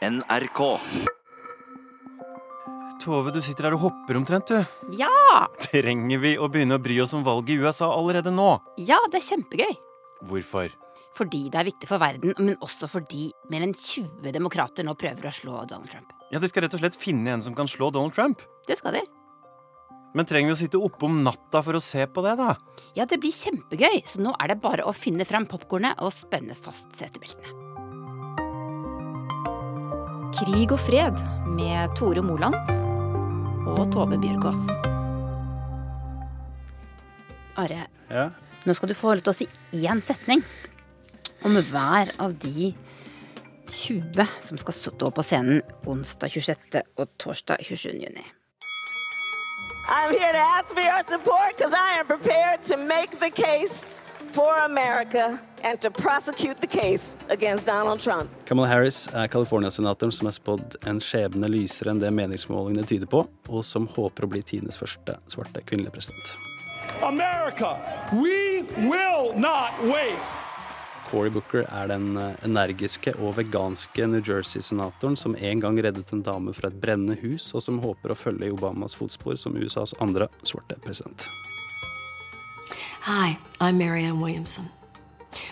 NRK. 0.00 0.60
Tove, 3.00 3.32
du 3.34 3.40
sitter 3.44 3.66
her 3.68 3.74
og 3.76 3.82
hopper 3.82 4.16
omtrent, 4.16 4.48
du. 4.48 4.94
Ja! 4.96 5.10
Trenger 5.60 6.22
vi 6.22 6.30
å 6.40 6.48
begynne 6.52 6.78
å 6.78 6.80
bry 6.80 6.96
oss 7.04 7.12
om 7.16 7.24
valget 7.26 7.52
i 7.52 7.58
USA 7.60 7.90
allerede 7.92 8.32
nå? 8.32 8.54
Ja, 8.80 8.96
det 9.12 9.20
er 9.20 9.26
kjempegøy. 9.26 9.76
Hvorfor? 10.30 10.72
Fordi 11.18 11.42
det 11.52 11.60
er 11.60 11.68
viktig 11.68 11.90
for 11.90 12.00
verden, 12.00 12.32
men 12.40 12.56
også 12.64 12.88
fordi 12.88 13.28
mer 13.52 13.66
enn 13.66 13.76
20 13.76 14.32
demokrater 14.32 14.88
nå 14.88 14.96
prøver 14.96 15.28
å 15.28 15.36
slå 15.36 15.60
Donald 15.68 15.92
Trump. 15.92 16.16
Ja, 16.32 16.40
De 16.40 16.48
skal 16.48 16.64
rett 16.64 16.76
og 16.78 16.80
slett 16.80 16.96
finne 16.96 17.36
en 17.36 17.44
som 17.44 17.56
kan 17.56 17.68
slå 17.68 17.92
Donald 17.92 18.16
Trump. 18.16 18.40
Det 18.68 18.80
skal 18.80 18.96
de. 18.96 19.04
Men 20.16 20.24
trenger 20.26 20.54
vi 20.54 20.56
å 20.56 20.62
sitte 20.64 20.80
oppe 20.80 21.10
om 21.12 21.20
natta 21.26 21.60
for 21.62 21.76
å 21.76 21.84
se 21.84 22.08
på 22.08 22.24
det, 22.24 22.38
da? 22.40 22.54
Ja, 22.96 23.04
det 23.04 23.20
blir 23.20 23.36
kjempegøy, 23.36 24.00
så 24.08 24.24
nå 24.24 24.32
er 24.40 24.54
det 24.54 24.62
bare 24.64 24.88
å 24.88 24.96
finne 24.96 25.28
fram 25.28 25.44
popkornet 25.50 26.00
og 26.00 26.14
spenne 26.16 26.56
fast 26.56 26.88
setebeltene. 26.96 27.59
Krig 30.40 30.72
og 30.72 30.80
fred 30.80 31.18
med 31.52 31.92
Tore 31.98 32.22
Moland 32.24 32.54
og 33.68 33.82
Tove 33.92 34.16
Bjørgaas. 34.20 34.62
Are, 37.60 37.86
Ja. 38.10 38.30
nå 38.66 38.74
skal 38.74 38.88
du 38.88 38.94
få 38.94 39.14
lov 39.14 39.22
til 39.22 39.32
å 39.32 39.36
si 39.36 39.48
én 39.72 40.00
setning 40.00 40.42
om 41.44 41.56
hver 41.70 42.12
av 42.18 42.32
de 42.38 42.72
20 43.68 44.26
som 44.40 44.58
skal 44.58 44.74
stå 44.74 45.10
på 45.10 45.22
scenen 45.22 45.60
onsdag 45.86 46.30
26. 46.30 46.82
og 46.96 47.08
torsdag 47.18 47.60
27. 47.64 48.00
juni. 48.00 48.24
I'm 49.88 50.10
here 50.12 50.32
to 50.32 50.38
ask 50.56 50.68
for 50.74 50.80
your 50.80 51.02
support 51.08 51.56
because 51.56 51.72
I 51.74 51.98
am 52.00 52.06
prepared 52.06 52.64
to 52.64 52.76
make 52.76 53.18
the 53.20 53.30
case 53.30 53.88
for 54.32 54.58
America 54.64 55.38
and 55.62 55.80
to 55.80 55.90
prosecute 55.90 56.60
the 56.60 56.66
case 56.66 57.16
against 57.28 57.66
Donald 57.66 58.00
Trump. 58.00 58.30
Kamala 58.44 58.68
Harris 58.68 59.08
er 59.14 59.28
California-senatoren 59.28 60.12
som 60.12 60.26
er 60.26 60.36
spådd 60.36 60.76
en 60.86 61.00
skjebne 61.00 61.48
lysere 61.50 61.92
enn 61.92 62.02
det 62.02 62.12
meningsmålingene 62.14 62.86
tyder 62.86 63.10
på, 63.10 63.24
og 63.48 63.64
som 63.64 63.88
håper 63.96 64.26
å 64.26 64.30
bli 64.30 64.42
tidenes 64.42 64.78
første 64.80 65.18
svarte 65.28 65.64
kvinnelige 65.66 65.98
president. 65.98 66.36
America, 67.02 67.76
we 68.12 68.62
will 68.88 69.32
not 69.36 69.74
wait. 69.82 70.30
Cory 71.10 71.30
Booker 71.30 71.64
er 71.66 71.88
den 71.90 72.14
eh, 72.16 72.36
energiske 72.46 73.16
og 73.18 73.34
veganske 73.40 74.06
New 74.06 74.22
Jersey-senatoren 74.22 75.16
som 75.18 75.34
en 75.34 75.62
gang 75.62 75.80
reddet 75.82 76.12
en 76.14 76.22
dame 76.22 76.54
fra 76.54 76.70
et 76.70 76.78
brennende 76.82 77.18
hus, 77.24 77.48
og 77.54 77.64
som 77.66 77.80
håper 77.82 78.14
å 78.14 78.18
følge 78.18 78.46
i 78.46 78.54
Obamas 78.54 78.94
fotspor 78.98 79.40
som 79.40 79.58
USAs 79.58 79.96
andre 79.98 80.30
svarte 80.46 80.78
president. 80.84 81.26
Hi, 83.02 83.38
I'm 83.60 83.78
Marianne 83.78 84.20
Williamson. 84.20 84.68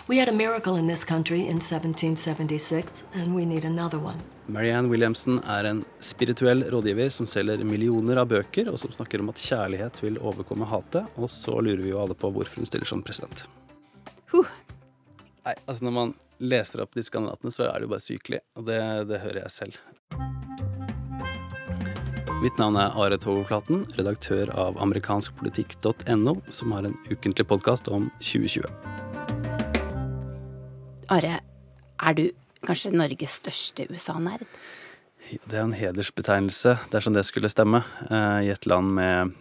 We 0.07 0.19
had 0.19 0.29
a 0.29 0.31
miracle 0.31 0.75
in 0.75 0.87
this 0.87 1.03
country 1.03 1.39
in 1.39 1.57
1776, 1.57 3.03
and 3.13 3.35
we 3.35 3.45
need 3.45 3.65
another 3.65 3.97
one. 3.97 4.17
Marianne 4.45 4.89
Williamson 4.89 5.41
er 5.47 5.63
en 5.63 5.83
spirituell 5.99 6.63
rådgiver 6.63 7.09
som 7.09 7.27
selger 7.27 7.63
millioner 7.63 8.21
av 8.21 8.27
bøker, 8.27 8.69
og 8.69 8.79
som 8.79 8.93
snakker 8.93 9.23
om 9.23 9.33
at 9.33 9.41
kjærlighet 9.41 9.97
vil 10.03 10.21
overkomme 10.21 10.69
hatet, 10.69 11.09
og 11.17 11.29
så 11.29 11.57
lurer 11.57 11.81
vi 11.81 11.89
jo 11.89 12.01
alle 12.03 12.13
på 12.13 12.29
hvorfor 12.29 12.61
hun 12.61 12.69
stiller 12.69 12.85
som 12.85 13.01
president. 13.01 13.47
Huh. 14.29 14.45
Nei, 15.45 15.57
altså 15.65 15.89
Når 15.89 15.95
man 15.97 16.13
leser 16.37 16.85
opp 16.85 16.93
disse 16.93 17.09
kandidatene, 17.09 17.49
så 17.49 17.65
er 17.65 17.79
det 17.79 17.89
jo 17.89 17.95
bare 17.95 18.05
sykelig. 18.11 18.45
Og 18.61 18.69
det, 18.69 18.83
det 19.09 19.25
hører 19.25 19.47
jeg 19.47 19.57
selv. 19.57 20.28
Mitt 22.39 22.55
navn 22.55 22.77
er 22.79 22.93
Are 22.95 23.17
Togoflaten, 23.19 23.81
redaktør 23.97 24.47
av 24.55 24.77
amerikanskpolitikk.no, 24.79 26.37
som 26.47 26.71
har 26.71 26.85
en 26.87 26.93
ukentlig 27.09 27.43
podkast 27.49 27.89
om 27.91 28.05
2020. 28.23 28.63
Are, 31.11 31.33
er 31.99 32.13
du 32.15 32.21
kanskje 32.63 32.93
Norges 32.93 33.33
største 33.41 33.89
USA-nerd? 33.91 34.45
Det 35.51 35.57
er 35.57 35.65
en 35.65 35.75
hedersbetegnelse 35.75 36.77
dersom 36.93 37.17
det 37.17 37.25
skulle 37.27 37.51
stemme, 37.51 37.81
eh, 38.07 38.45
i 38.47 38.51
et 38.53 38.67
land 38.71 38.93
med 38.95 39.33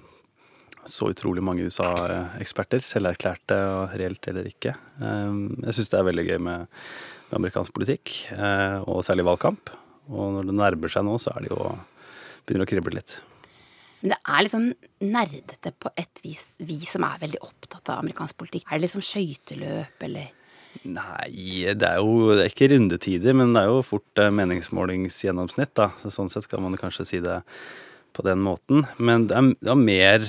så 0.83 1.13
utrolig 1.13 1.45
mange 1.47 1.69
USA-eksperter, 1.71 2.83
selverklærte 2.83 3.61
og 3.77 3.95
reelt 4.01 4.27
eller 4.27 4.49
ikke. 4.51 4.73
Eh, 4.75 5.37
Jeg 5.69 5.77
syns 5.79 5.93
det 5.95 6.01
er 6.01 6.09
veldig 6.11 6.27
gøy 6.33 6.41
med, 6.49 6.67
med 7.31 7.39
amerikansk 7.39 7.71
politikk, 7.79 8.33
eh, 8.35 8.83
og 8.91 9.07
særlig 9.07 9.29
valgkamp. 9.31 9.71
Og 10.11 10.35
når 10.35 10.51
det 10.51 10.59
nærmer 10.59 10.91
seg 10.91 11.07
nå, 11.07 11.15
så 11.23 11.37
er 11.37 11.47
det 11.47 11.55
jo 11.55 11.63
begynner 12.49 12.67
å 12.67 12.71
krible 12.71 12.97
litt. 12.97 13.21
Men 14.01 14.15
det 14.15 14.19
er 14.31 14.45
liksom 14.47 14.67
nerdete 15.11 15.73
på 15.75 15.91
et 15.99 16.21
vis, 16.23 16.53
vi 16.63 16.79
som 16.87 17.07
er 17.07 17.23
veldig 17.23 17.41
opptatt 17.43 17.91
av 17.91 18.03
amerikansk 18.05 18.39
politikk. 18.39 18.67
Er 18.69 18.79
det 18.79 18.87
liksom 18.87 19.05
skøyteløp, 19.05 20.05
eller 20.09 20.35
Nei, 20.87 21.65
det 21.75 21.87
er 21.89 21.99
jo 21.99 22.35
det 22.37 22.45
er 22.45 22.53
ikke 22.53 22.69
rundetider, 22.71 23.35
men 23.35 23.55
det 23.55 23.65
er 23.65 23.71
jo 23.73 23.81
fort 23.83 24.21
eh, 24.21 24.31
meningsmålingsgjennomsnitt, 24.37 25.73
da. 25.75 25.89
Så 25.99 26.13
sånn 26.15 26.31
sett 26.31 26.47
kan 26.51 26.63
man 26.63 26.77
kanskje 26.79 27.07
si 27.09 27.21
det 27.25 27.41
på 28.15 28.23
den 28.27 28.45
måten. 28.45 28.85
Men 29.01 29.27
det 29.27 29.39
er, 29.39 29.49
det 29.59 29.73
er 29.73 29.81
mer 29.81 30.29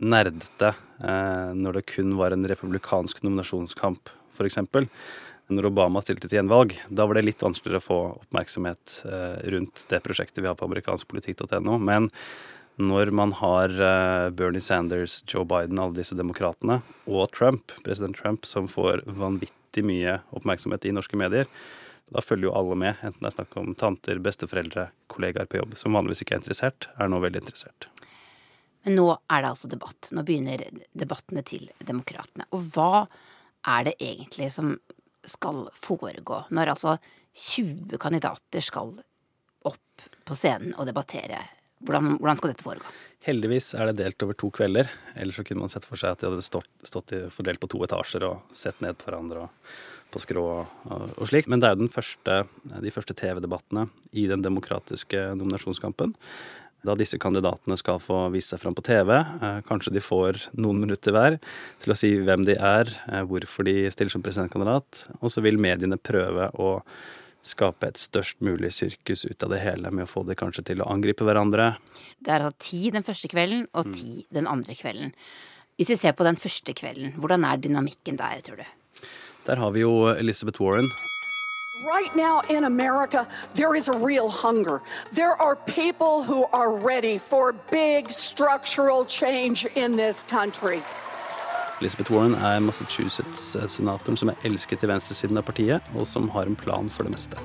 nerdete 0.00 0.70
eh, 0.72 1.50
når 1.58 1.80
det 1.80 1.88
kun 1.90 2.14
var 2.16 2.32
en 2.32 2.46
republikansk 2.48 3.20
nominasjonskamp, 3.26 4.12
f.eks. 4.38 4.62
Når 5.50 5.66
Obama 5.66 5.98
stilte 6.04 6.28
til 6.28 6.38
gjenvalg, 6.38 6.76
da 6.94 7.08
var 7.08 7.18
det 7.18 7.26
litt 7.26 7.42
vanskeligere 7.42 7.82
å 7.82 7.86
få 7.88 7.98
oppmerksomhet 8.20 9.00
eh, 9.08 9.36
rundt 9.50 9.82
det 9.90 9.98
prosjektet 10.04 10.44
vi 10.44 10.46
har 10.46 10.54
på 10.58 10.68
amerikanskpolitikk.no. 10.68 11.74
Men 11.82 12.06
når 12.78 13.10
man 13.18 13.34
har 13.34 13.74
eh, 13.74 14.28
Bernie 14.30 14.62
Sanders, 14.62 15.20
Joe 15.26 15.42
Biden, 15.48 15.80
alle 15.82 15.98
disse 15.98 16.14
demokratene, 16.14 16.78
og 17.10 17.32
Trump, 17.34 17.74
president 17.82 18.14
Trump, 18.16 18.46
som 18.46 18.70
får 18.70 19.02
vanvittig 19.10 19.82
mye 19.86 20.20
oppmerksomhet 20.38 20.86
i 20.86 20.94
norske 20.94 21.18
medier, 21.18 21.50
da 22.10 22.22
følger 22.22 22.48
jo 22.48 22.54
alle 22.58 22.78
med, 22.78 23.02
enten 23.06 23.22
det 23.22 23.32
er 23.32 23.36
snakk 23.40 23.58
om 23.58 23.74
tanter, 23.78 24.22
besteforeldre, 24.22 24.88
kollegaer 25.10 25.50
på 25.50 25.60
jobb, 25.60 25.74
som 25.78 25.98
vanligvis 25.98 26.24
ikke 26.24 26.38
er 26.38 26.42
interessert, 26.42 26.88
er 26.98 27.10
nå 27.10 27.20
veldig 27.22 27.42
interessert. 27.42 27.90
Men 28.86 28.96
nå 28.96 29.08
er 29.12 29.42
det 29.42 29.50
altså 29.50 29.68
debatt. 29.70 30.08
Nå 30.16 30.24
begynner 30.26 30.62
debattene 30.96 31.42
til 31.46 31.68
demokratene. 31.84 32.46
Og 32.56 32.64
hva 32.72 33.04
er 33.68 33.90
det 33.90 33.98
egentlig 34.00 34.48
som 34.54 34.72
skal 35.28 35.66
foregå 35.76 36.44
når 36.54 36.74
altså 36.74 36.96
20 37.36 37.98
kandidater 38.00 38.64
skal 38.64 38.94
opp 39.68 40.08
på 40.26 40.36
scenen 40.38 40.74
og 40.76 40.88
debattere? 40.88 41.42
Hvordan, 41.84 42.16
hvordan 42.20 42.40
skal 42.40 42.52
dette 42.52 42.66
foregå? 42.66 42.90
Heldigvis 43.24 43.74
er 43.76 43.90
det 43.90 44.00
delt 44.00 44.24
over 44.24 44.36
to 44.36 44.48
kvelder, 44.52 44.88
ellers 45.14 45.36
så 45.36 45.44
kunne 45.44 45.64
man 45.64 45.72
sett 45.72 45.84
for 45.84 46.00
seg 46.00 46.14
at 46.14 46.22
de 46.22 46.28
hadde 46.30 46.44
stått, 46.44 46.68
stått 46.88 47.12
fordelt 47.34 47.60
på 47.60 47.68
to 47.72 47.80
etasjer 47.84 48.24
og 48.28 48.54
sett 48.56 48.80
ned 48.84 48.96
på 48.96 49.08
hverandre 49.08 49.44
og 49.44 49.72
på 50.10 50.22
skrå 50.22 50.44
og, 50.50 50.70
og, 50.90 51.26
slikt. 51.30 51.50
Men 51.50 51.62
det 51.62 51.68
er 51.68 51.78
jo 51.78 51.90
første, 51.92 52.40
de 52.82 52.92
første 52.94 53.16
TV-debattene 53.16 53.86
i 54.18 54.26
den 54.30 54.42
demokratiske 54.44 55.30
nominasjonskampen. 55.38 56.16
Da 56.86 56.94
disse 56.96 57.18
kandidatene 57.20 57.76
skal 57.76 58.00
få 58.00 58.22
vise 58.32 58.54
seg 58.54 58.62
fram 58.62 58.76
på 58.76 58.84
TV. 58.86 59.12
Eh, 59.20 59.60
kanskje 59.68 59.92
de 59.92 60.02
får 60.04 60.38
noen 60.56 60.80
minutter 60.80 61.12
hver 61.12 61.36
til 61.82 61.92
å 61.92 61.96
si 61.98 62.14
hvem 62.16 62.46
de 62.48 62.56
er, 62.56 62.88
eh, 63.10 63.24
hvorfor 63.28 63.68
de 63.68 63.90
stiller 63.92 64.12
som 64.14 64.24
presidentkandidat. 64.24 65.08
Og 65.20 65.28
så 65.28 65.44
vil 65.44 65.60
mediene 65.60 66.00
prøve 66.00 66.48
å 66.56 66.80
skape 67.42 67.88
et 67.88 68.00
størst 68.00 68.40
mulig 68.44 68.72
sirkus 68.72 69.24
ut 69.24 69.42
av 69.42 69.52
det 69.52 69.60
hele 69.60 69.90
med 69.90 70.04
å 70.06 70.10
få 70.10 70.24
det 70.28 70.36
kanskje 70.40 70.64
til 70.72 70.82
å 70.82 70.88
angripe 70.92 71.24
hverandre. 71.24 71.76
Det 72.20 72.32
er 72.32 72.44
altså 72.44 72.58
ti 72.70 72.90
den 72.90 73.04
første 73.04 73.28
kvelden 73.32 73.66
og 73.72 73.94
ti 73.96 74.26
den 74.32 74.48
andre 74.48 74.76
kvelden. 74.76 75.14
Hvis 75.80 75.94
vi 75.94 75.96
ser 75.96 76.12
på 76.12 76.24
den 76.24 76.36
første 76.36 76.74
kvelden, 76.76 77.14
hvordan 77.16 77.44
er 77.48 77.56
dynamikken 77.56 78.20
der, 78.20 78.42
tror 78.44 78.60
du? 78.60 78.66
Der 79.46 79.56
har 79.56 79.72
vi 79.72 79.80
jo 79.80 80.12
Elizabeth 80.12 80.60
Warren. 80.60 80.90
Right 81.80 82.14
now 82.14 82.42
in 82.50 82.64
America, 82.64 83.26
there 83.54 83.74
is 83.74 83.88
a 83.88 83.96
real 83.96 84.28
hunger. 84.28 84.82
There 85.14 85.32
are 85.40 85.56
people 85.56 86.22
who 86.22 86.44
are 86.52 86.76
ready 86.76 87.16
for 87.16 87.54
big 87.70 88.10
structural 88.10 89.06
change 89.06 89.64
in 89.64 89.96
this 89.96 90.22
country. 90.22 90.82
Elizabeth 91.80 92.10
Warren 92.10 92.34
er 92.34 92.60
Massachusetts-senatoren 92.60 94.18
som 94.20 94.28
er 94.28 94.36
elsket 94.44 94.84
i 94.84 94.90
venstresiden 94.90 95.40
av 95.40 95.46
partiet, 95.48 95.88
og 95.96 96.04
som 96.04 96.28
har 96.34 96.44
en 96.44 96.56
plan 96.56 96.92
for 96.92 97.08
det 97.08 97.14
meste. 97.14 97.40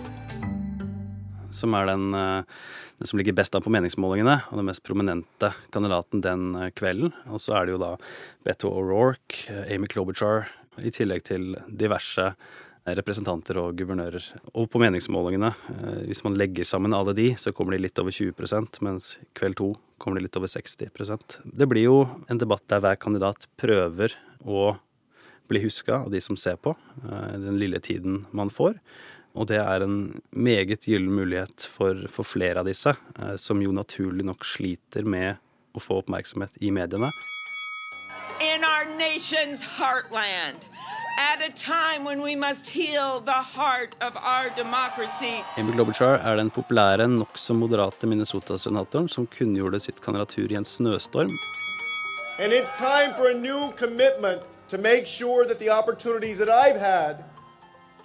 Som 1.56 1.73
er 1.73 1.85
den, 1.94 2.13
eh, 2.13 2.44
den 2.99 3.08
som 3.08 3.17
ligger 3.17 3.40
best 3.40 3.55
an 3.55 3.64
på 3.64 3.72
meningsmålingene, 3.72 4.41
og 4.52 4.58
den 4.58 4.66
mest 4.67 4.84
prominente 4.84 5.53
kandidaten 5.72 6.20
den 6.20 6.55
eh, 6.55 6.72
kvelden. 6.76 7.14
Og 7.31 7.40
så 7.40 7.55
er 7.55 7.66
det 7.66 7.78
jo 7.78 7.84
da 7.85 7.96
Beto 8.43 8.67
O'Rourke, 8.67 9.47
eh, 9.47 9.73
Amy 9.76 9.88
Klobuchar, 9.88 10.49
i 10.78 10.91
tillegg 10.91 11.23
til 11.23 11.55
diverse 11.72 12.34
representanter 12.85 13.58
og 13.58 13.78
guvernører. 13.79 14.28
Og 14.53 14.70
på 14.70 14.79
meningsmålingene, 14.82 15.52
hvis 16.05 16.22
man 16.26 16.37
legger 16.37 16.67
sammen 16.67 16.93
alle 16.93 17.16
de, 17.17 17.32
så 17.41 17.53
kommer 17.55 17.73
de 17.73 17.82
litt 17.85 17.99
over 18.02 18.14
20% 18.14 18.82
mens 18.85 19.16
kveld 19.37 19.58
to 19.58 19.72
kommer 20.02 20.20
de 20.20 20.28
litt 20.28 20.37
over 20.37 20.52
60% 20.52 21.40
Det 21.55 21.67
blir 21.72 21.87
jo 21.87 21.99
en 22.29 22.41
debatt 22.41 22.66
der 22.70 22.84
hver 22.84 22.99
kandidat 23.02 23.47
prøver 23.58 24.14
å 24.46 24.76
bli 25.49 25.61
huska 25.61 26.02
av 26.03 26.11
de 26.14 26.22
som 26.22 26.37
ser 26.37 26.58
på, 26.58 26.73
den 27.05 27.59
lille 27.61 27.79
tiden 27.79 28.26
man 28.34 28.49
får. 28.53 28.78
Og 29.35 29.49
det 29.52 29.59
er 29.59 29.84
en 29.84 30.16
meget 30.31 30.88
gyllen 30.88 31.11
mulighet 31.14 31.66
for, 31.70 32.05
for 32.09 32.26
flere 32.26 32.61
av 32.61 32.70
disse, 32.70 32.96
som 33.41 33.61
jo 33.61 33.73
naturlig 33.76 34.26
nok 34.26 34.46
sliter 34.47 35.05
med 35.05 35.41
å 35.76 35.81
få 35.84 35.99
oppmerksomhet 36.02 36.55
i 36.64 36.72
mediene. 36.73 37.11
In 38.41 38.64
our 38.64 38.88
nation's 38.97 39.61
heartland, 39.61 40.70
at 41.17 41.41
a 41.41 41.52
time 41.52 42.03
when 42.03 42.22
we 42.22 42.35
must 42.35 42.67
heal 42.67 43.22
the 43.22 43.32
heart 43.32 43.96
of 44.02 44.17
our 44.17 44.50
democracy. 44.56 45.44
Amy 45.58 45.72
Klobuchar 45.72 46.20
er 46.20 46.35
den 46.35 46.50
populære, 46.50 47.08
nokså 47.08 47.53
moderate 47.53 48.08
Minnesota-senatoren 48.08 49.09
som 49.09 49.28
kunngjorde 49.28 49.79
sitt 49.79 50.02
kandidatur 50.02 50.52
i 50.52 50.56
en 50.56 50.66
snøstorm. 50.66 51.29
And 52.40 52.53
it's 52.53 52.72
time 52.78 53.14
for 53.14 53.32
a 53.32 53.34
new 53.34 53.72
commitment 53.78 54.41
to 54.70 54.78
make 54.78 55.06
sure 55.08 55.46
that 55.46 55.59
the 55.59 55.70
opportunities 55.70 56.38
that 56.38 56.50
I've 56.50 56.79
had 56.79 57.23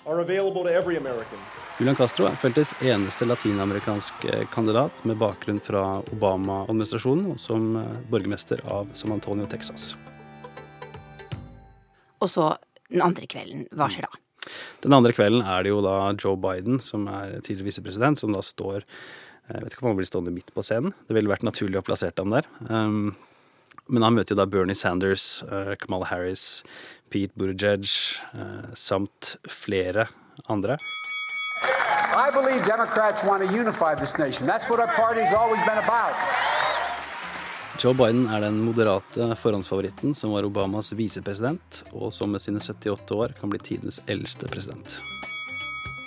are 0.07 0.21
available 0.21 0.63
to 0.63 0.71
every 0.71 0.97
American. 0.97 1.39
Julian 1.79 1.97
Castro 1.97 2.27
er 2.27 2.37
feltets 2.37 2.75
eneste 2.83 3.25
latinamerikanske 3.25 4.47
kandidat 4.53 5.05
med 5.05 5.17
bakgrunn 5.17 5.61
fra 5.65 6.03
Obama-administrasjonen 6.13 7.31
og 7.33 7.39
som 7.41 7.77
eh, 7.81 7.87
borgermester 8.11 8.61
av 8.69 8.91
San 8.93 9.13
Antonio, 9.13 9.47
Texas. 9.49 9.95
Og 12.21 12.29
så 12.31 12.51
den 12.91 13.05
andre 13.05 13.29
kvelden. 13.31 13.67
Hva 13.77 13.89
skjer 13.93 14.09
da? 14.09 14.21
Den 14.85 14.97
andre 14.97 15.13
kvelden 15.15 15.45
er 15.45 15.65
det 15.65 15.73
jo 15.73 15.81
da 15.85 15.97
Joe 16.17 16.39
Biden, 16.41 16.81
som 16.83 17.07
er 17.11 17.41
tidligere 17.41 17.69
visepresident, 17.69 18.21
som 18.21 18.33
da 18.33 18.43
står 18.45 18.81
eh, 18.81 19.57
Jeg 19.57 19.65
vet 19.65 19.75
ikke 19.75 19.85
om 19.85 19.91
han 19.93 19.99
blir 20.01 20.09
stående 20.09 20.35
midt 20.35 20.55
på 20.55 20.65
scenen. 20.65 20.95
Det 21.09 21.17
ville 21.17 21.31
vært 21.31 21.47
naturlig 21.47 21.81
å 21.81 21.85
plassere 21.87 22.17
ham 22.19 22.33
der. 22.33 22.49
Um, 22.69 23.13
men 23.91 24.07
han 24.07 24.17
møter 24.17 24.35
jo 24.35 24.41
da 24.41 24.47
Bernie 24.47 24.79
Sanders, 24.79 25.43
uh, 25.51 25.75
Kamala 25.81 26.07
Harris, 26.11 26.63
Pete 27.11 27.35
Buttigieg 27.39 27.87
uh, 28.35 28.71
samt 28.79 29.35
flere 29.51 30.07
andre. 30.49 30.79
I 32.11 32.31
believe 32.33 32.65
Democrats 32.65 33.23
want 33.23 33.47
to 33.47 33.53
unify 33.53 33.95
this 33.95 34.19
nation. 34.19 34.47
That's 34.47 34.69
what 34.71 34.81
our 34.81 34.93
party's 34.95 35.33
always 35.33 35.61
been 35.63 35.79
about. 35.79 36.15
Joe 37.81 37.95
Biden 37.95 38.27
er 38.29 38.43
den 38.45 38.59
moderate 38.61 39.37
forhåndsfavoritten 39.41 40.13
som 40.15 40.35
var 40.35 40.45
Obamas 40.45 40.91
visepresident, 40.93 41.79
og 41.97 42.13
som 42.13 42.29
med 42.29 42.43
sine 42.45 42.61
78 42.61 43.15
år 43.17 43.33
kan 43.41 43.49
bli 43.49 43.59
tidenes 43.59 44.03
eldste 44.07 44.49
president. 44.53 44.99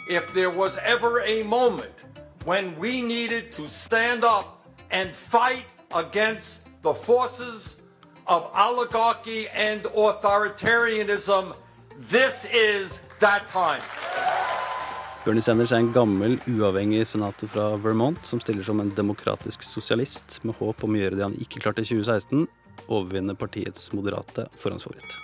If 0.05 0.29
there 0.35 0.53
was 0.53 0.77
ever 0.85 1.23
a 1.25 1.43
moment 1.43 2.05
when 2.45 2.75
we 2.77 3.01
needed 3.01 3.51
to 3.57 3.65
stand 3.65 4.23
up 4.23 4.61
and 4.91 5.15
fight 5.15 5.65
against 5.93 6.69
the 6.83 6.93
forces 6.93 7.81
of 8.27 8.45
oligarchy 8.53 9.47
and 9.55 9.81
authoritarianism, 9.97 11.55
this 12.11 12.45
is 12.53 13.01
that 13.19 13.47
time. 13.47 13.81
Bernie 15.23 15.39
Sanders 15.39 15.71
er 15.71 15.79
en 15.79 15.93
gammel, 15.95 16.33
uavhengig 16.51 17.05
senator 17.07 17.47
fra 17.47 17.69
Vermont 17.79 18.17
som 18.27 18.41
stiller 18.43 18.65
som 18.67 18.81
en 18.83 18.89
demokratisk 18.91 19.61
sosialist 19.63 20.41
med 20.43 20.57
håp 20.57 20.81
om 20.83 20.97
å 20.97 20.99
gjøre 20.99 21.15
det 21.15 21.23
han 21.23 21.37
ikke 21.39 21.61
klarte 21.63 21.79
i 21.79 21.87
2016, 21.87 22.41
overvinne 22.91 23.31
partiets 23.39 23.93
moderate 23.95 24.49
forhåndsfavoritt. 24.59 25.15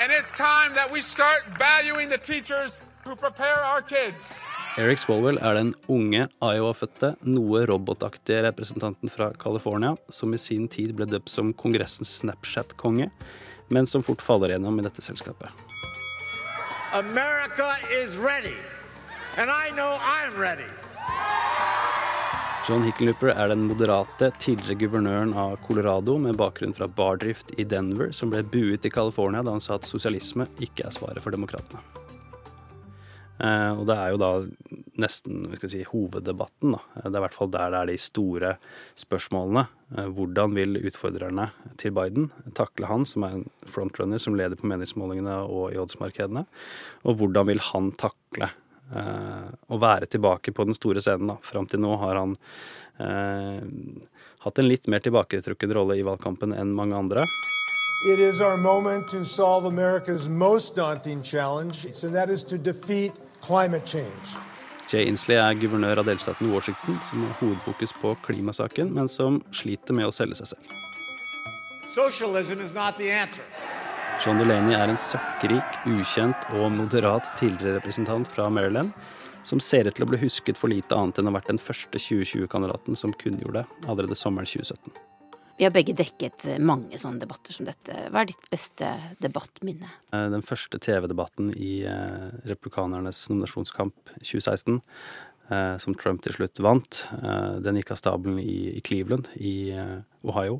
And 0.00 0.08
it's 0.08 0.32
time 0.32 0.72
that 0.72 0.88
we 0.88 1.02
start 1.04 1.44
valuing 1.60 2.08
the 2.08 2.16
teachers 2.16 2.80
who 3.04 3.12
prepare 3.12 3.60
our 3.60 3.82
kids. 3.82 4.32
Eric 4.80 5.02
Swalwell 5.04 5.36
er 5.44 5.60
den 5.60 5.74
unge 5.92 6.24
Iowa-fødte, 6.40 7.12
noe 7.28 7.66
robotaktige 7.68 8.40
representanten 8.46 9.12
fra 9.12 9.34
California 9.36 9.98
som 10.08 10.32
i 10.32 10.40
sin 10.40 10.64
tid 10.64 10.96
ble 10.96 11.10
døpt 11.12 11.28
som 11.28 11.52
kongressens 11.52 12.22
Snapchat-konge, 12.22 13.10
men 13.68 13.90
som 13.90 14.00
fort 14.06 14.24
faller 14.24 14.56
gjennom 14.56 14.80
i 14.80 14.88
dette 14.88 15.04
selskapet. 15.04 15.52
America 16.96 17.68
is 17.92 18.16
ready. 18.16 18.56
And 19.38 19.50
I 19.50 19.70
know 19.70 19.92
I'm 20.02 20.40
ready. 20.40 20.66
John 22.68 22.82
Hickenlooper 22.82 23.30
er 23.30 23.52
den 23.52 23.68
moderate 23.68 24.32
tidligere 24.42 24.74
guvernøren 24.80 25.30
av 25.38 25.54
Colorado 25.62 26.16
med 26.18 26.34
bakgrunn 26.40 26.74
fra 26.74 26.88
bardrift 26.90 27.52
i 27.54 27.62
Denver, 27.64 28.10
som 28.10 28.32
ble 28.32 28.42
buet 28.42 28.84
i 28.84 28.90
California 28.90 29.44
da 29.46 29.54
han 29.54 29.62
sa 29.62 29.78
at 29.78 29.86
sosialisme 29.86 30.48
ikke 30.58 30.88
er 30.88 30.96
svaret 30.96 31.22
for 31.22 31.30
demokratene. 31.30 31.78
Eh, 33.38 33.78
og 33.78 33.86
det 33.86 33.94
er 33.94 34.10
jo 34.10 34.20
da 34.24 34.34
nesten 34.98 35.46
si, 35.62 35.86
hoveddebatten. 35.86 36.74
Da. 36.74 36.82
Det 36.98 37.14
er 37.14 37.22
i 37.22 37.26
hvert 37.28 37.38
fall 37.38 37.54
der 37.54 37.70
det 37.70 37.80
er 37.80 37.92
de 37.94 37.98
store 38.10 38.54
spørsmålene. 38.98 39.68
Eh, 39.94 40.14
hvordan 40.18 40.58
vil 40.58 40.82
utfordrerne 40.82 41.52
til 41.78 41.94
Biden 41.94 42.32
takle 42.58 42.90
han, 42.90 43.06
som 43.06 43.22
er 43.22 43.38
en 43.38 43.50
frontrunner 43.70 44.18
som 44.18 44.34
leder 44.34 44.58
på 44.58 44.66
meningsmålingene 44.66 45.44
og 45.46 45.70
i 45.70 45.78
oddsmarkedene? 45.78 46.48
Og 47.06 47.22
hvordan 47.22 47.54
vil 47.54 47.68
han 47.70 47.94
takle 47.94 48.50
å 48.94 49.78
være 49.80 50.06
tilbake 50.06 50.52
på 50.52 50.64
den 50.64 50.76
store 50.76 51.02
scenen? 51.04 51.34
da. 51.34 51.36
Fram 51.42 51.66
til 51.68 51.82
nå 51.84 51.96
har 52.00 52.16
han 52.16 52.36
eh, 53.02 53.60
hatt 54.44 54.58
en 54.58 54.68
litt 54.68 54.88
mer 54.88 55.04
tilbaketrukken 55.04 55.74
rolle 55.76 55.98
i 55.98 56.06
valgkampen 56.06 56.54
enn 56.56 56.74
mange 56.76 56.96
andre. 56.96 57.26
It 58.06 58.20
is 58.20 58.40
our 58.40 58.56
moment 58.56 59.08
to 59.10 59.24
solve 59.24 59.66
America's 59.66 60.28
most 60.28 60.76
daunting 60.76 61.22
challenge, 61.22 61.84
and 61.84 62.14
that 62.14 62.30
is 62.30 62.44
to 62.44 62.56
defeat 62.56 63.12
climate 63.40 63.84
change. 63.84 64.38
Jay 64.88 65.04
Inslee 65.04 65.36
er 65.36 65.58
guvernør 65.58 66.00
av 66.00 66.06
delstaten 66.08 66.48
Washington, 66.48 66.96
som 67.04 67.24
har 67.26 67.34
hovedfokus 67.42 67.92
på 68.00 68.14
klimasaken, 68.24 68.94
men 68.94 69.08
som 69.08 69.42
sliter 69.52 69.92
med 69.98 70.08
å 70.08 70.14
selge 70.14 70.38
seg 70.38 70.54
selv. 70.54 70.76
Socialism 71.88 72.60
is 72.60 72.72
not 72.72 72.96
the 72.96 73.10
answer. 73.10 73.44
John 74.18 74.40
Delaney 74.40 74.74
er 74.74 74.90
en 74.90 74.96
søkkrik, 74.98 75.76
ukjent 75.86 76.48
og 76.58 76.72
moderat 76.74 77.28
tidligere 77.38 77.76
representant 77.76 78.26
fra 78.34 78.48
Maryland, 78.50 78.90
som 79.46 79.60
ser 79.62 79.86
ut 79.86 79.94
til 79.94 80.08
å 80.08 80.08
bli 80.10 80.18
husket 80.24 80.58
for 80.58 80.72
lite 80.72 80.96
annet 80.96 81.20
enn 81.20 81.28
å 81.28 81.30
ha 81.30 81.36
vært 81.36 81.52
den 81.52 81.60
første 81.62 82.00
2020-kandidaten 82.02 82.98
som 82.98 83.14
kunngjorde 83.20 83.62
det 83.62 83.86
allerede 83.86 84.18
sommeren 84.18 84.50
2017. 84.50 84.90
Vi 85.58 85.66
har 85.66 85.74
begge 85.74 85.94
dekket 85.98 86.48
mange 86.62 86.98
sånne 86.98 87.22
debatter 87.22 87.54
som 87.54 87.66
dette. 87.66 87.94
Hva 88.10 88.24
er 88.24 88.28
ditt 88.32 88.50
beste 88.50 88.90
debattminne? 89.22 89.90
Eh, 90.14 90.26
den 90.34 90.42
første 90.46 90.82
TV-debatten 90.82 91.52
i 91.54 91.72
eh, 91.86 92.28
republikanernes 92.46 93.24
nominasjonskamp 93.30 94.12
2016, 94.18 94.78
eh, 94.78 95.37
som 95.80 95.94
Trump 95.96 96.20
til 96.24 96.34
slutt 96.36 96.60
vant, 96.60 96.98
den 97.64 97.78
gikk 97.80 97.94
av 97.94 98.00
stabelen 98.00 98.36
i 98.42 98.82
Cleveland 98.84 99.30
i 99.40 99.72
Ohio. 100.28 100.58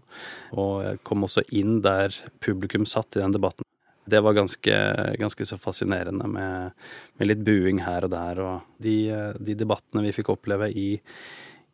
Og 0.57 1.03
kom 1.05 1.27
også 1.27 1.45
inn 1.53 1.83
der 1.85 2.17
publikum 2.41 2.87
satt 2.89 3.19
i 3.19 3.21
den 3.21 3.35
debatten. 3.37 3.67
Det 4.09 4.23
var 4.25 4.39
ganske, 4.39 4.79
ganske 5.21 5.47
så 5.51 5.59
fascinerende 5.61 6.25
med, 6.33 6.73
med, 7.21 7.29
litt 7.29 7.45
buing 7.45 7.83
her 7.85 8.07
og 8.09 8.15
der. 8.15 8.41
Og 8.41 8.81
de, 8.81 8.97
de 9.37 9.59
debattene 9.61 10.07
vi 10.07 10.15
fikk 10.17 10.33
oppleve 10.33 10.71
i 10.73 10.89